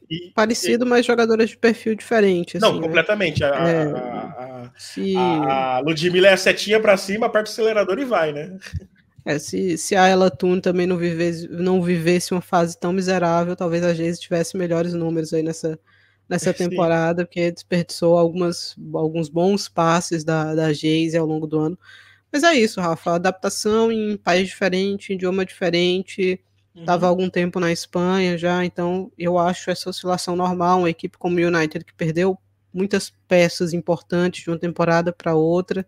[0.10, 0.89] E, parecido, e...
[0.89, 2.58] mas jogadoras de perfil diferente.
[2.58, 2.82] Assim, não, né?
[2.86, 3.44] completamente.
[3.44, 5.16] A, é, a, a, se...
[5.16, 8.58] a Ludmilla é a setinha para cima, aperta o acelerador e vai, né?
[9.26, 13.56] É, se, se a Ela Tune também não vivesse, não vivesse uma fase tão miserável,
[13.56, 15.80] talvez a Geise tivesse melhores números aí nessa,
[16.28, 21.80] nessa temporada, porque desperdiçou algumas, alguns bons passes da, da Geise ao longo do ano.
[22.32, 26.39] Mas é isso, Rafa, adaptação em país diferente, idioma diferente,
[26.76, 27.09] estava uhum.
[27.09, 31.47] algum tempo na Espanha já, então eu acho essa oscilação normal, uma equipe como o
[31.47, 32.36] United que perdeu
[32.74, 35.86] muitas peças importantes de uma temporada para outra,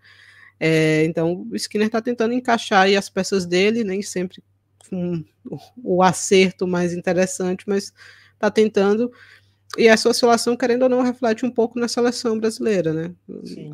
[0.60, 4.44] é, então, o Skinner está tentando encaixar as peças dele, nem sempre
[4.90, 5.24] com
[5.84, 7.94] o acerto mais interessante, mas
[8.34, 9.12] está tentando.
[9.78, 13.12] E essa oscilação, querendo ou não, reflete um pouco na seleção brasileira, né?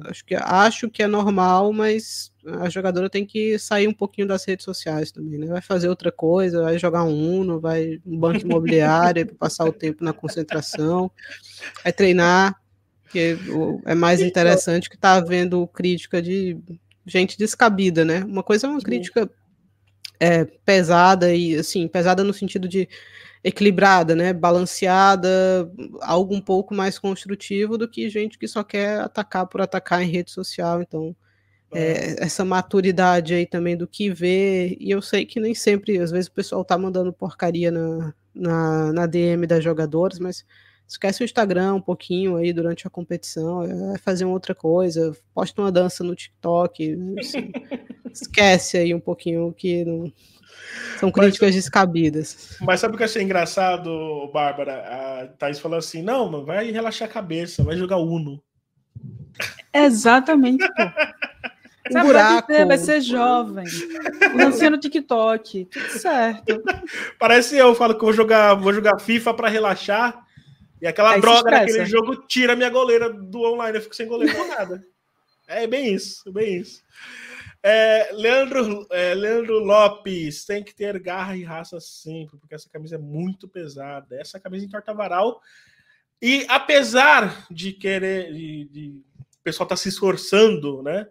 [0.06, 4.44] Acho que, acho que é normal, mas a jogadora tem que sair um pouquinho das
[4.46, 5.48] redes sociais também, né?
[5.48, 9.74] Vai fazer outra coisa, vai jogar um Uno, vai um banco imobiliário para passar o
[9.74, 11.12] tempo na concentração,
[11.84, 12.60] vai treinar,
[13.10, 13.38] que
[13.86, 16.58] é mais interessante que tá havendo crítica de
[17.06, 18.24] gente descabida, né?
[18.24, 19.30] Uma coisa é uma crítica
[20.20, 22.88] é, pesada e assim, pesada no sentido de
[23.44, 24.34] equilibrada, né?
[24.34, 25.72] Balanceada,
[26.02, 30.10] algo um pouco mais construtivo do que gente que só quer atacar por atacar em
[30.10, 30.82] rede social.
[30.82, 31.16] Então,
[31.74, 36.12] é, essa maturidade aí também do que ver, e eu sei que nem sempre, às
[36.12, 40.46] vezes o pessoal tá mandando porcaria na, na, na DM das jogadoras, mas
[40.86, 45.62] esquece o Instagram um pouquinho aí durante a competição, é fazer uma outra coisa, posta
[45.62, 47.52] uma dança no TikTok, assim,
[48.12, 50.12] esquece aí um pouquinho que não,
[51.00, 52.58] são críticas mas, descabidas.
[52.62, 54.74] Mas sabe o que eu achei engraçado, Bárbara?
[54.74, 58.42] A Thaís falou assim: não, vai relaxar a cabeça, vai jogar Uno.
[59.74, 60.66] Exatamente.
[61.90, 62.54] Um Sabe, buraco.
[62.54, 63.66] Vai, vai ser jovem.
[64.36, 65.66] Lancia no TikTok.
[65.66, 66.64] Tudo certo.
[67.20, 70.24] Parece eu, falo que vou jogar, vou jogar FIFA para relaxar.
[70.82, 74.36] E aquela Aí droga daquele jogo tira minha goleira do online, eu fico sem goleiro
[74.36, 74.84] por nada.
[75.48, 76.82] É bem isso, bem isso.
[77.64, 82.96] É, Leandro, é, Leandro Lopes tem que ter garra e raça sempre, porque essa camisa
[82.96, 84.20] é muito pesada.
[84.20, 85.42] Essa camisa entorta varal.
[86.22, 89.02] E apesar de querer, de, de
[89.40, 91.08] o pessoal tá se esforçando, né?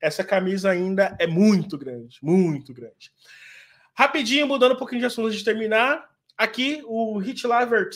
[0.00, 3.12] Essa camisa ainda é muito grande, muito grande.
[3.94, 6.10] Rapidinho, mudando um pouquinho de assunto de terminar.
[6.36, 7.94] Aqui, o Hit Lavert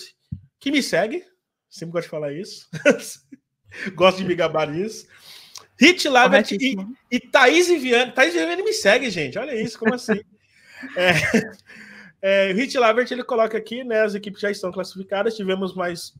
[0.59, 1.24] que me segue,
[1.68, 2.68] sempre gosto de falar isso,
[3.94, 5.07] gosto de me gabar nisso.
[5.79, 6.77] Hit Lavert e,
[7.11, 8.12] e Thaís Viviane.
[8.12, 9.39] Thaís Viviane me segue, gente.
[9.39, 10.20] Olha isso, como assim?
[10.97, 14.03] é, é, o Hit Lavert ele coloca aqui, né?
[14.03, 15.37] As equipes já estão classificadas.
[15.37, 16.14] Tivemos mais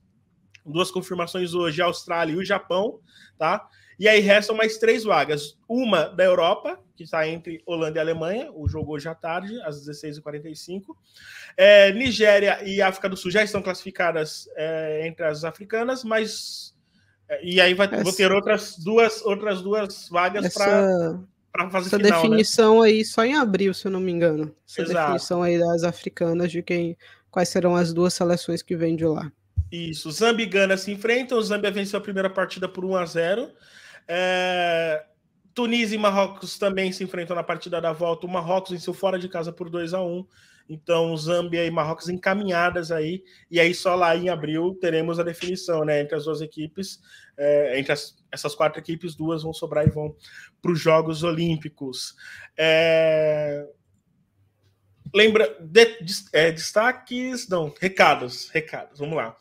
[0.65, 3.01] duas confirmações hoje, a Austrália e o Japão,
[3.39, 3.69] tá?
[3.99, 5.57] E aí restam mais três vagas.
[5.67, 9.87] Uma da Europa, que está entre Holanda e Alemanha, o jogo hoje à tarde, às
[9.89, 10.95] 16h45.
[11.57, 16.76] É, Nigéria e África do Sul já estão classificadas é, entre as africanas, mas.
[17.29, 21.97] É, e aí vai, essa, vou ter outras duas, outras duas vagas para fazer Essa
[21.97, 22.29] final, né?
[22.29, 22.89] definição né?
[22.89, 24.55] aí só em abril, se eu não me engano.
[24.69, 25.01] Essa Exato.
[25.01, 26.97] definição aí das africanas de quem
[27.31, 29.31] quais serão as duas seleções que vêm de lá.
[29.71, 31.37] Isso, Zambia e Gana se enfrentam.
[31.37, 33.51] O Zambia venceu a primeira partida por 1 a 0
[34.09, 35.05] é,
[35.53, 38.27] Tunísia e Marrocos também se enfrentam na partida da volta.
[38.27, 40.27] O Marrocos venceu fora de casa por 2 a 1
[40.69, 43.23] Então, Zâmbia e Marrocos encaminhadas aí.
[43.51, 47.01] E aí, só lá em abril, teremos a definição né, entre as duas equipes.
[47.37, 50.15] É, entre as, essas quatro equipes, duas vão sobrar e vão
[50.61, 52.15] para os Jogos Olímpicos.
[52.57, 53.67] É,
[55.15, 59.37] lembra, de, de, é, destaques, não, recados, recados, vamos lá.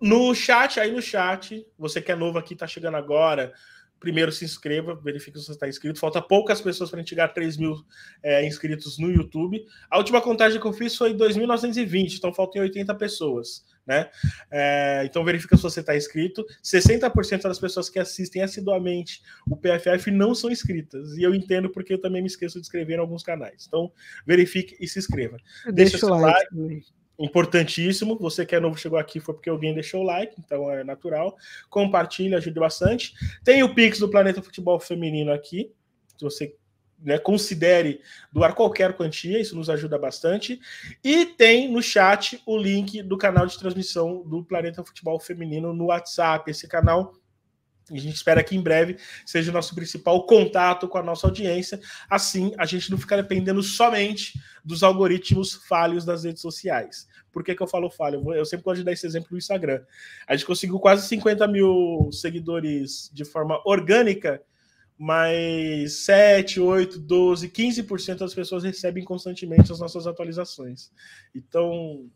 [0.00, 3.52] No chat, aí no chat, você que é novo aqui, tá chegando agora,
[4.00, 6.00] primeiro se inscreva, verifique se você está inscrito.
[6.00, 7.76] Falta poucas pessoas para a gente chegar a 3 mil
[8.22, 9.62] é, inscritos no YouTube.
[9.90, 13.68] A última contagem que eu fiz foi 2.920, então faltam 80 pessoas.
[13.86, 14.08] Né?
[14.50, 16.44] É, então verifica se você está inscrito.
[16.64, 21.16] 60% das pessoas que assistem assiduamente o PFF não são inscritas.
[21.18, 23.66] E eu entendo porque eu também me esqueço de inscrever em alguns canais.
[23.68, 23.92] Então
[24.26, 25.36] verifique e se inscreva.
[25.66, 26.48] Deixa, Deixa o like.
[26.54, 28.18] like importantíssimo.
[28.18, 31.36] Você que é novo, chegou aqui, foi porque alguém deixou o like, então é natural.
[31.68, 33.14] Compartilha, ajude bastante.
[33.44, 35.70] Tem o Pix do Planeta Futebol Feminino aqui,
[36.16, 36.54] se você
[37.02, 38.00] né, considere
[38.32, 40.60] doar qualquer quantia, isso nos ajuda bastante.
[41.02, 45.86] E tem no chat o link do canal de transmissão do Planeta Futebol Feminino no
[45.86, 46.50] WhatsApp.
[46.50, 47.14] Esse canal
[47.90, 51.80] a gente espera que em breve seja o nosso principal contato com a nossa audiência.
[52.08, 57.08] Assim, a gente não fica dependendo somente dos algoritmos falhos das redes sociais.
[57.32, 58.32] Por que, que eu falo falho?
[58.34, 59.82] Eu sempre gosto de dar esse exemplo no Instagram.
[60.26, 64.42] A gente conseguiu quase 50 mil seguidores de forma orgânica,
[64.98, 70.90] mas 7, 8, 12, 15% das pessoas recebem constantemente as nossas atualizações.
[71.34, 72.08] Então.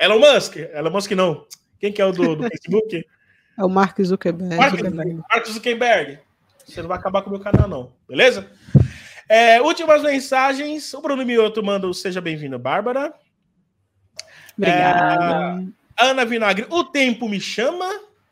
[0.00, 0.56] Elon Musk!
[0.56, 1.46] Elon Musk não.
[1.78, 3.06] Quem que é o do, do Facebook?
[3.56, 4.56] É o Mark Zuckerberg.
[4.56, 5.14] Mark, Zuckerberg.
[5.14, 6.18] Mark Zuckerberg.
[6.66, 7.92] Você não vai acabar com o meu canal, não.
[8.08, 8.50] Beleza?
[9.28, 10.92] É, últimas mensagens.
[10.94, 13.14] O Bruno Mioto manda o Seja Bem-vindo, Bárbara.
[14.56, 15.62] Obrigada.
[15.98, 17.88] É, Ana Vinagre, o tempo me chama.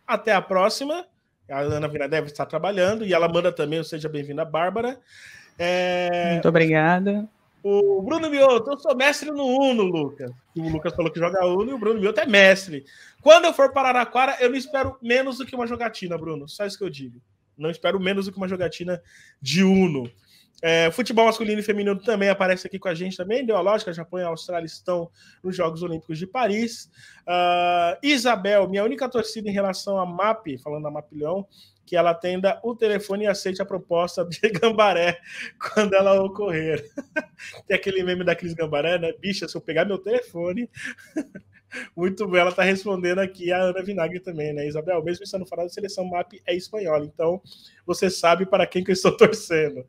[0.06, 1.06] Até a próxima.
[1.50, 3.04] A Ana Vinagre deve estar trabalhando.
[3.04, 4.98] E ela manda também o Seja Bem-vinda, Bárbara.
[5.58, 6.32] É...
[6.32, 7.28] Muito obrigada.
[7.62, 10.32] O Bruno Mioto, eu sou mestre no Uno, Lucas.
[10.56, 12.84] O Lucas falou que joga Uno e o Bruno Mioto é mestre.
[13.20, 16.48] Quando eu for para Araraquara, eu não espero menos do que uma jogatina, Bruno.
[16.48, 17.20] Só isso que eu digo.
[17.56, 19.00] Não espero menos do que uma jogatina
[19.40, 20.10] de Uno.
[20.64, 23.42] É, futebol masculino e feminino também aparece aqui com a gente também.
[23.42, 25.10] Ideológica, Japão e Austrália estão
[25.42, 26.88] nos Jogos Olímpicos de Paris.
[27.22, 31.46] Uh, Isabel, minha única torcida em relação à MAP, falando da MAP Leão,
[31.84, 35.18] que ela atenda o telefone e aceite a proposta de Gambaré
[35.58, 36.84] quando ela ocorrer.
[37.66, 39.12] Tem aquele meme da Cris Gambaré, né?
[39.20, 40.70] Bicha, se eu pegar meu telefone.
[41.96, 44.66] Muito bem, ela está respondendo aqui a Ana Vinagre também, né?
[44.66, 47.40] Isabel, mesmo estando fora da seleção, MAP é espanhola, então
[47.86, 49.86] você sabe para quem que eu estou torcendo.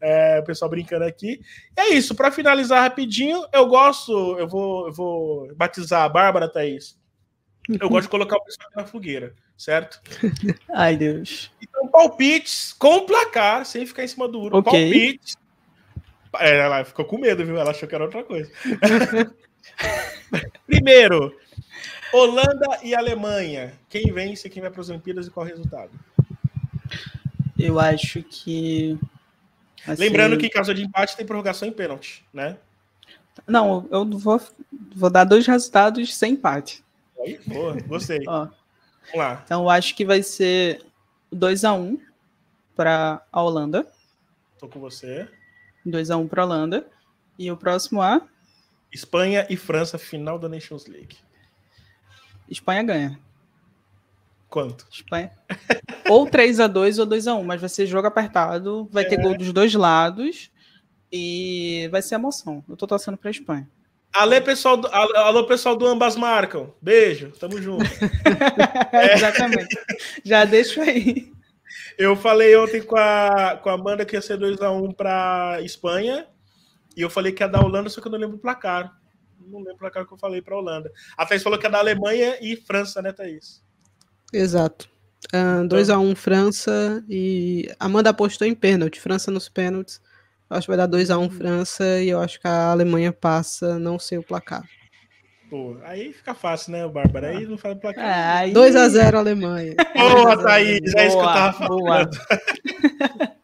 [0.00, 1.40] É, o pessoal brincando aqui.
[1.74, 6.98] É isso, para finalizar rapidinho, eu gosto, eu vou, eu vou batizar a Bárbara, Thaís.
[7.68, 10.00] Eu gosto de colocar o pessoal na fogueira certo?
[10.72, 11.50] Ai, Deus.
[11.60, 14.58] Então, palpites com placar, sem ficar em cima do muro.
[14.58, 14.90] Okay.
[14.90, 15.36] Palpites.
[16.38, 17.56] É, ela ficou com medo, viu?
[17.56, 18.50] Ela achou que era outra coisa.
[20.66, 21.36] Primeiro,
[22.12, 23.72] Holanda e Alemanha.
[23.88, 25.92] Quem vence, quem vai para as Olimpíadas e qual o resultado?
[27.56, 28.98] Eu acho que.
[29.96, 32.56] Lembrando que em caso de empate tem prorrogação em pênalti, né?
[33.46, 34.40] Não, eu vou,
[34.94, 36.83] vou dar dois resultados sem empate.
[37.24, 38.22] Aí, boa, gostei.
[38.26, 38.48] Ó,
[39.06, 39.42] Vamos lá.
[39.44, 40.84] Então eu acho que vai ser
[41.30, 42.00] 2 a 1
[42.74, 43.86] para a Holanda.
[44.58, 45.28] Tô com você.
[45.84, 46.86] 2 a 1 para a Holanda.
[47.38, 48.22] E o próximo a
[48.92, 51.16] Espanha e França final da Nations League.
[52.48, 53.20] Espanha ganha.
[54.48, 54.86] Quanto?
[54.90, 55.32] Espanha.
[56.08, 59.08] ou 3 a 2 ou 2 a 1, mas vai ser jogo apertado, vai é.
[59.08, 60.50] ter gol dos dois lados
[61.10, 62.64] e vai ser emoção.
[62.68, 63.68] Eu tô torcendo para a Espanha.
[64.14, 66.72] Alô, pessoal do, alô, pessoal do Ambas Marcam.
[66.80, 67.84] Beijo, tamo junto.
[68.92, 69.14] é.
[69.14, 69.76] Exatamente.
[70.24, 71.32] Já deixo aí.
[71.98, 76.28] Eu falei ontem com a, com a Amanda que ia ser 2x1 um para Espanha.
[76.96, 78.96] E eu falei que ia da Holanda, só que eu não lembro o placar.
[79.40, 80.92] Não lembro o placar que eu falei para Holanda.
[81.16, 83.64] A Thaís falou que é da Alemanha e França, né, Thaís?
[84.32, 84.88] Exato.
[85.32, 89.00] 2x1 uh, um, França e Amanda apostou em pênalti.
[89.00, 90.00] França nos pênaltis.
[90.48, 93.98] Acho que vai dar 2x1 um França e eu acho que a Alemanha passa, não
[93.98, 94.62] sei o placar.
[95.48, 97.28] Pô, aí fica fácil, né, Bárbara?
[97.28, 98.04] Aí não faz placar.
[98.04, 98.52] É, aí...
[98.52, 99.74] 2x0 Alemanha.
[99.96, 102.18] Boa, Thaís, é isso que eu tava falando.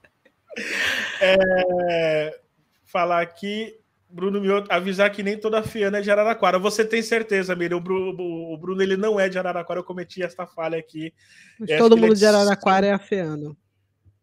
[1.20, 2.38] é,
[2.84, 3.74] falar aqui,
[4.08, 6.58] Bruno Mioto, avisar que nem toda fiana é de Araraquara.
[6.58, 7.78] Você tem certeza, Miriam?
[7.78, 11.14] O Bruno, o Bruno ele não é de Araraquara, eu cometi essa falha aqui.
[11.78, 13.56] Todo mundo é de Araraquara é afiano.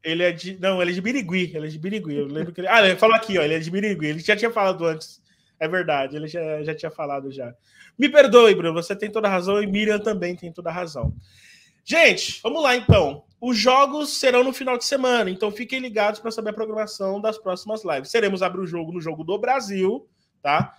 [0.07, 0.57] Ele é de.
[0.59, 1.51] Não, ele é de Birigui.
[1.53, 2.15] Ele é de Birigui.
[2.15, 2.67] Eu lembro que ele.
[2.67, 3.41] Ah, ele falou aqui, ó.
[3.41, 4.07] Ele é de Birigui.
[4.07, 5.21] Ele já tinha falado antes.
[5.59, 7.53] É verdade, ele já, já tinha falado já.
[7.97, 8.73] Me perdoe, Bruno.
[8.73, 11.13] Você tem toda a razão e Miriam também tem toda a razão.
[11.83, 13.23] Gente, vamos lá então.
[13.41, 17.37] Os jogos serão no final de semana, então fiquem ligados para saber a programação das
[17.37, 18.09] próximas lives.
[18.09, 20.07] Seremos abrir o jogo no jogo do Brasil,
[20.41, 20.75] tá?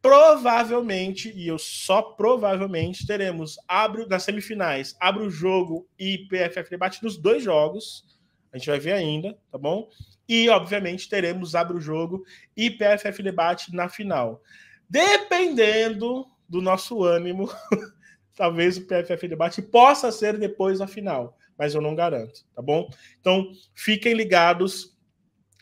[0.00, 7.02] Provavelmente, e eu só provavelmente, teremos abre nas semifinais, abre o jogo e PFF debate
[7.02, 8.04] nos dois jogos.
[8.52, 9.88] A gente vai ver ainda, tá bom?
[10.28, 12.24] E, obviamente, teremos Abre o Jogo
[12.56, 14.42] e PFF Debate na final.
[14.88, 17.48] Dependendo do nosso ânimo,
[18.36, 22.90] talvez o PFF Debate possa ser depois da final, mas eu não garanto, tá bom?
[23.20, 24.96] Então, fiquem ligados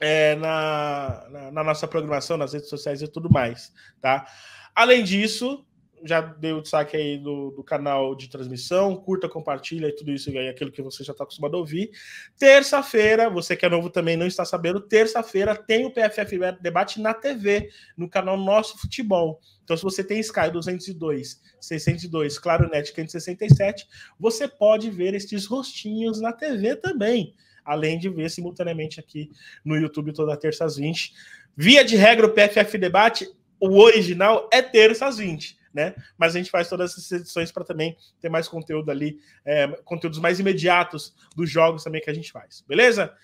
[0.01, 4.27] é, na, na, na, nossa programação, nas redes sociais e tudo mais, tá?
[4.75, 5.67] Além disso,
[6.05, 10.31] já dei o destaque aí do, do, canal de transmissão, curta, compartilha e tudo isso
[10.31, 11.91] aí, aquilo que você já está acostumado a ouvir.
[12.39, 17.15] Terça-feira, você que é novo também não está sabendo, terça-feira tem o PFF Debate na
[17.15, 19.41] TV, no canal Nosso Futebol.
[19.65, 23.87] Então, se você tem Sky 202, 602, Claro Net 567,
[24.19, 27.35] você pode ver estes rostinhos na TV também,
[27.65, 29.31] além de ver simultaneamente aqui
[29.65, 31.13] no YouTube toda terça às 20.
[31.57, 33.29] Via de regra, o PFF Debate,
[33.61, 35.95] o original é terça às 20 né?
[36.17, 40.19] Mas a gente faz todas essas edições para também ter mais conteúdo ali, é, conteúdos
[40.19, 43.15] mais imediatos dos jogos também que a gente faz, beleza?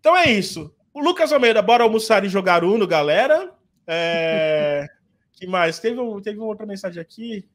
[0.00, 0.74] Então é isso.
[0.92, 3.52] O Lucas Almeida, bora almoçar e jogar Uno, galera.
[3.86, 4.86] É...
[5.32, 5.78] que mais?
[5.78, 7.48] Teve, um, teve uma outra mensagem aqui.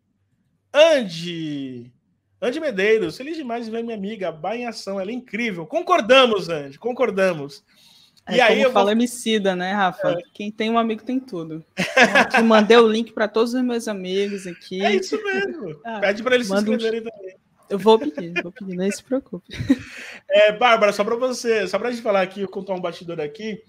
[0.73, 1.91] Andy.
[2.41, 5.65] Andy Medeiros, feliz demais de ver minha amiga, Bá em ação, ela é incrível.
[5.65, 7.63] Concordamos, Andy, concordamos.
[8.25, 8.93] É, e aí eu fala vou...
[8.93, 10.11] Emicida, né, Rafa?
[10.11, 10.21] É.
[10.33, 11.63] Quem tem um amigo tem tudo.
[12.45, 14.83] Mandei o link para todos os meus amigos aqui.
[14.83, 15.73] É isso mesmo.
[15.83, 17.03] Ah, Pede para eles se inscreverem um...
[17.03, 17.35] também.
[17.69, 19.45] Eu vou pedir, vou pedir, não se preocupe.
[20.29, 23.19] É, Bárbara, só para você, só para a gente falar aqui, eu contar um bastidor
[23.19, 23.61] aqui.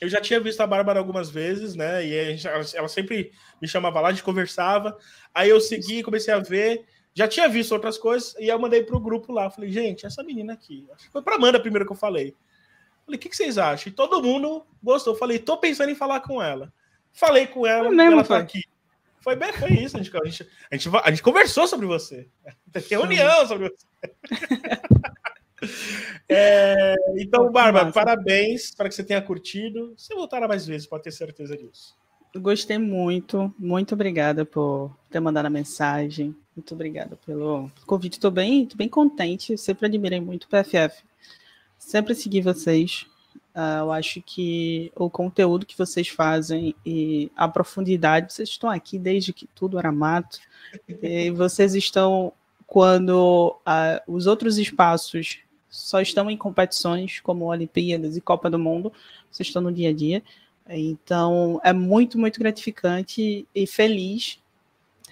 [0.00, 2.04] eu já tinha visto a Bárbara algumas vezes, né?
[2.04, 4.96] E gente, ela, ela, sempre me chamava lá, a gente conversava.
[5.34, 6.84] Aí eu segui, comecei a ver.
[7.14, 9.50] Já tinha visto outras coisas e eu mandei pro grupo lá.
[9.50, 10.86] Falei, gente, essa menina aqui.
[10.94, 12.34] Acho que foi pra Amanda primeiro que eu falei.
[13.10, 13.90] Falei, o que, que, vocês acham?
[13.90, 15.14] E todo mundo gostou.
[15.14, 16.72] Falei, tô pensando em falar com ela.
[17.12, 18.62] Falei com ela, é mesmo, ela tá aqui.
[19.20, 19.96] Foi bem, foi isso.
[19.96, 22.28] A gente, a, gente, a, gente, a gente conversou sobre você.
[22.88, 23.86] Tem união sobre você.
[26.26, 28.64] É, então, Bárbara, parabéns.
[28.64, 29.92] Espero que você tenha curtido.
[29.94, 31.94] Se voltar mais vezes, pode ter certeza disso.
[32.34, 33.54] Gostei muito.
[33.58, 36.34] Muito obrigada por ter mandado a mensagem.
[36.56, 38.14] Muito obrigada pelo convite.
[38.14, 39.58] Estou bem, tô bem contente.
[39.58, 41.02] Sempre admirei muito o PFF.
[41.80, 43.06] Sempre segui vocês.
[43.54, 48.98] Uh, eu acho que o conteúdo que vocês fazem e a profundidade, vocês estão aqui
[48.98, 50.38] desde que tudo era mato.
[51.02, 52.32] e vocês estão
[52.66, 58.92] quando uh, os outros espaços só estão em competições como Olimpíadas e Copa do Mundo,
[59.30, 60.22] vocês estão no dia a dia.
[60.68, 64.38] Então, é muito, muito gratificante e feliz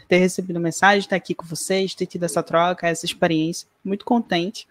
[0.06, 3.66] ter recebido mensagem, estar aqui com vocês, ter tido essa troca, essa experiência.
[3.84, 4.68] Muito contente.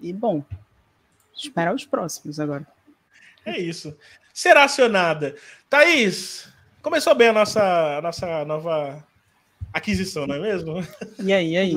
[0.00, 0.44] E, bom,
[1.48, 2.66] esperar os próximos agora.
[3.44, 3.96] É isso.
[4.32, 5.34] Será acionada.
[5.68, 6.48] Thaís,
[6.82, 9.04] começou bem a nossa, a nossa nova
[9.72, 10.84] aquisição, não é mesmo?
[11.18, 11.74] E aí, e aí?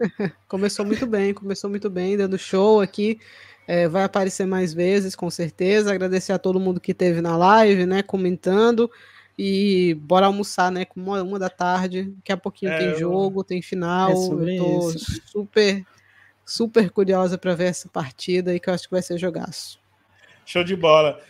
[0.48, 3.18] Começou muito bem, começou muito bem, dando show aqui.
[3.66, 5.90] É, vai aparecer mais vezes, com certeza.
[5.90, 8.02] Agradecer a todo mundo que esteve na live, né?
[8.02, 8.90] Comentando.
[9.36, 10.84] E bora almoçar, né?
[10.84, 12.12] Com uma, uma da tarde.
[12.16, 14.10] Daqui a pouquinho é, tem jogo, tem final.
[14.10, 15.22] É eu tô isso.
[15.26, 15.84] super,
[16.44, 19.78] super curiosa para ver essa partida e que eu acho que vai ser jogaço.
[20.44, 21.20] Show de bola.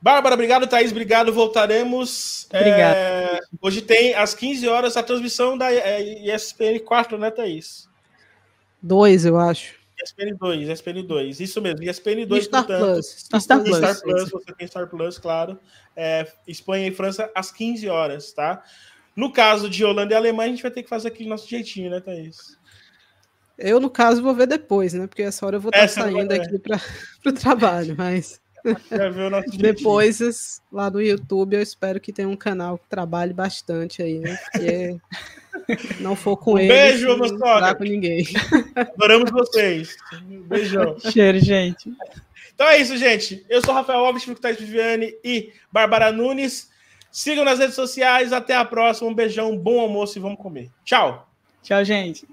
[0.00, 1.32] Bárbara, obrigado, Thaís, obrigado.
[1.32, 2.46] Voltaremos.
[2.52, 6.00] É, hoje tem às 15 horas a transmissão da é,
[6.34, 7.88] ESPN 4, né, Thaís?
[8.82, 9.74] 2, eu acho.
[10.02, 11.82] ESPN 2, ESPN 2, isso mesmo.
[11.82, 12.84] ESPN 2, Star portanto.
[12.84, 13.06] Plus.
[13.06, 15.58] Star, Star Plus, Star Plus você tem Star Plus, claro.
[15.96, 18.62] É, Espanha e França às 15 horas, tá?
[19.16, 21.90] No caso de Holanda e Alemanha, a gente vai ter que fazer aquele nosso jeitinho,
[21.90, 22.58] né, Thaís?
[23.58, 25.06] Eu, no caso, vou ver depois, né?
[25.06, 26.80] Porque essa hora eu vou estar saindo aqui para
[27.24, 28.40] o trabalho, mas.
[29.56, 34.36] Depois, lá no YouTube, eu espero que tenha um canal que trabalhe bastante aí, né?
[34.52, 34.96] Porque
[36.00, 36.68] não for com um ele.
[36.68, 38.26] Beijo, não com ninguém.
[38.74, 39.96] Adoramos vocês.
[40.48, 40.98] beijão.
[40.98, 41.92] Cheiro, gente.
[42.54, 43.44] Então é isso, gente.
[43.48, 46.70] Eu sou Rafael Alves, Fico Thais Viviane e Bárbara Nunes.
[47.12, 48.32] Sigam nas redes sociais.
[48.32, 49.08] Até a próxima.
[49.08, 50.70] Um beijão, um bom almoço e vamos comer.
[50.84, 51.28] Tchau.
[51.62, 52.26] Tchau, gente.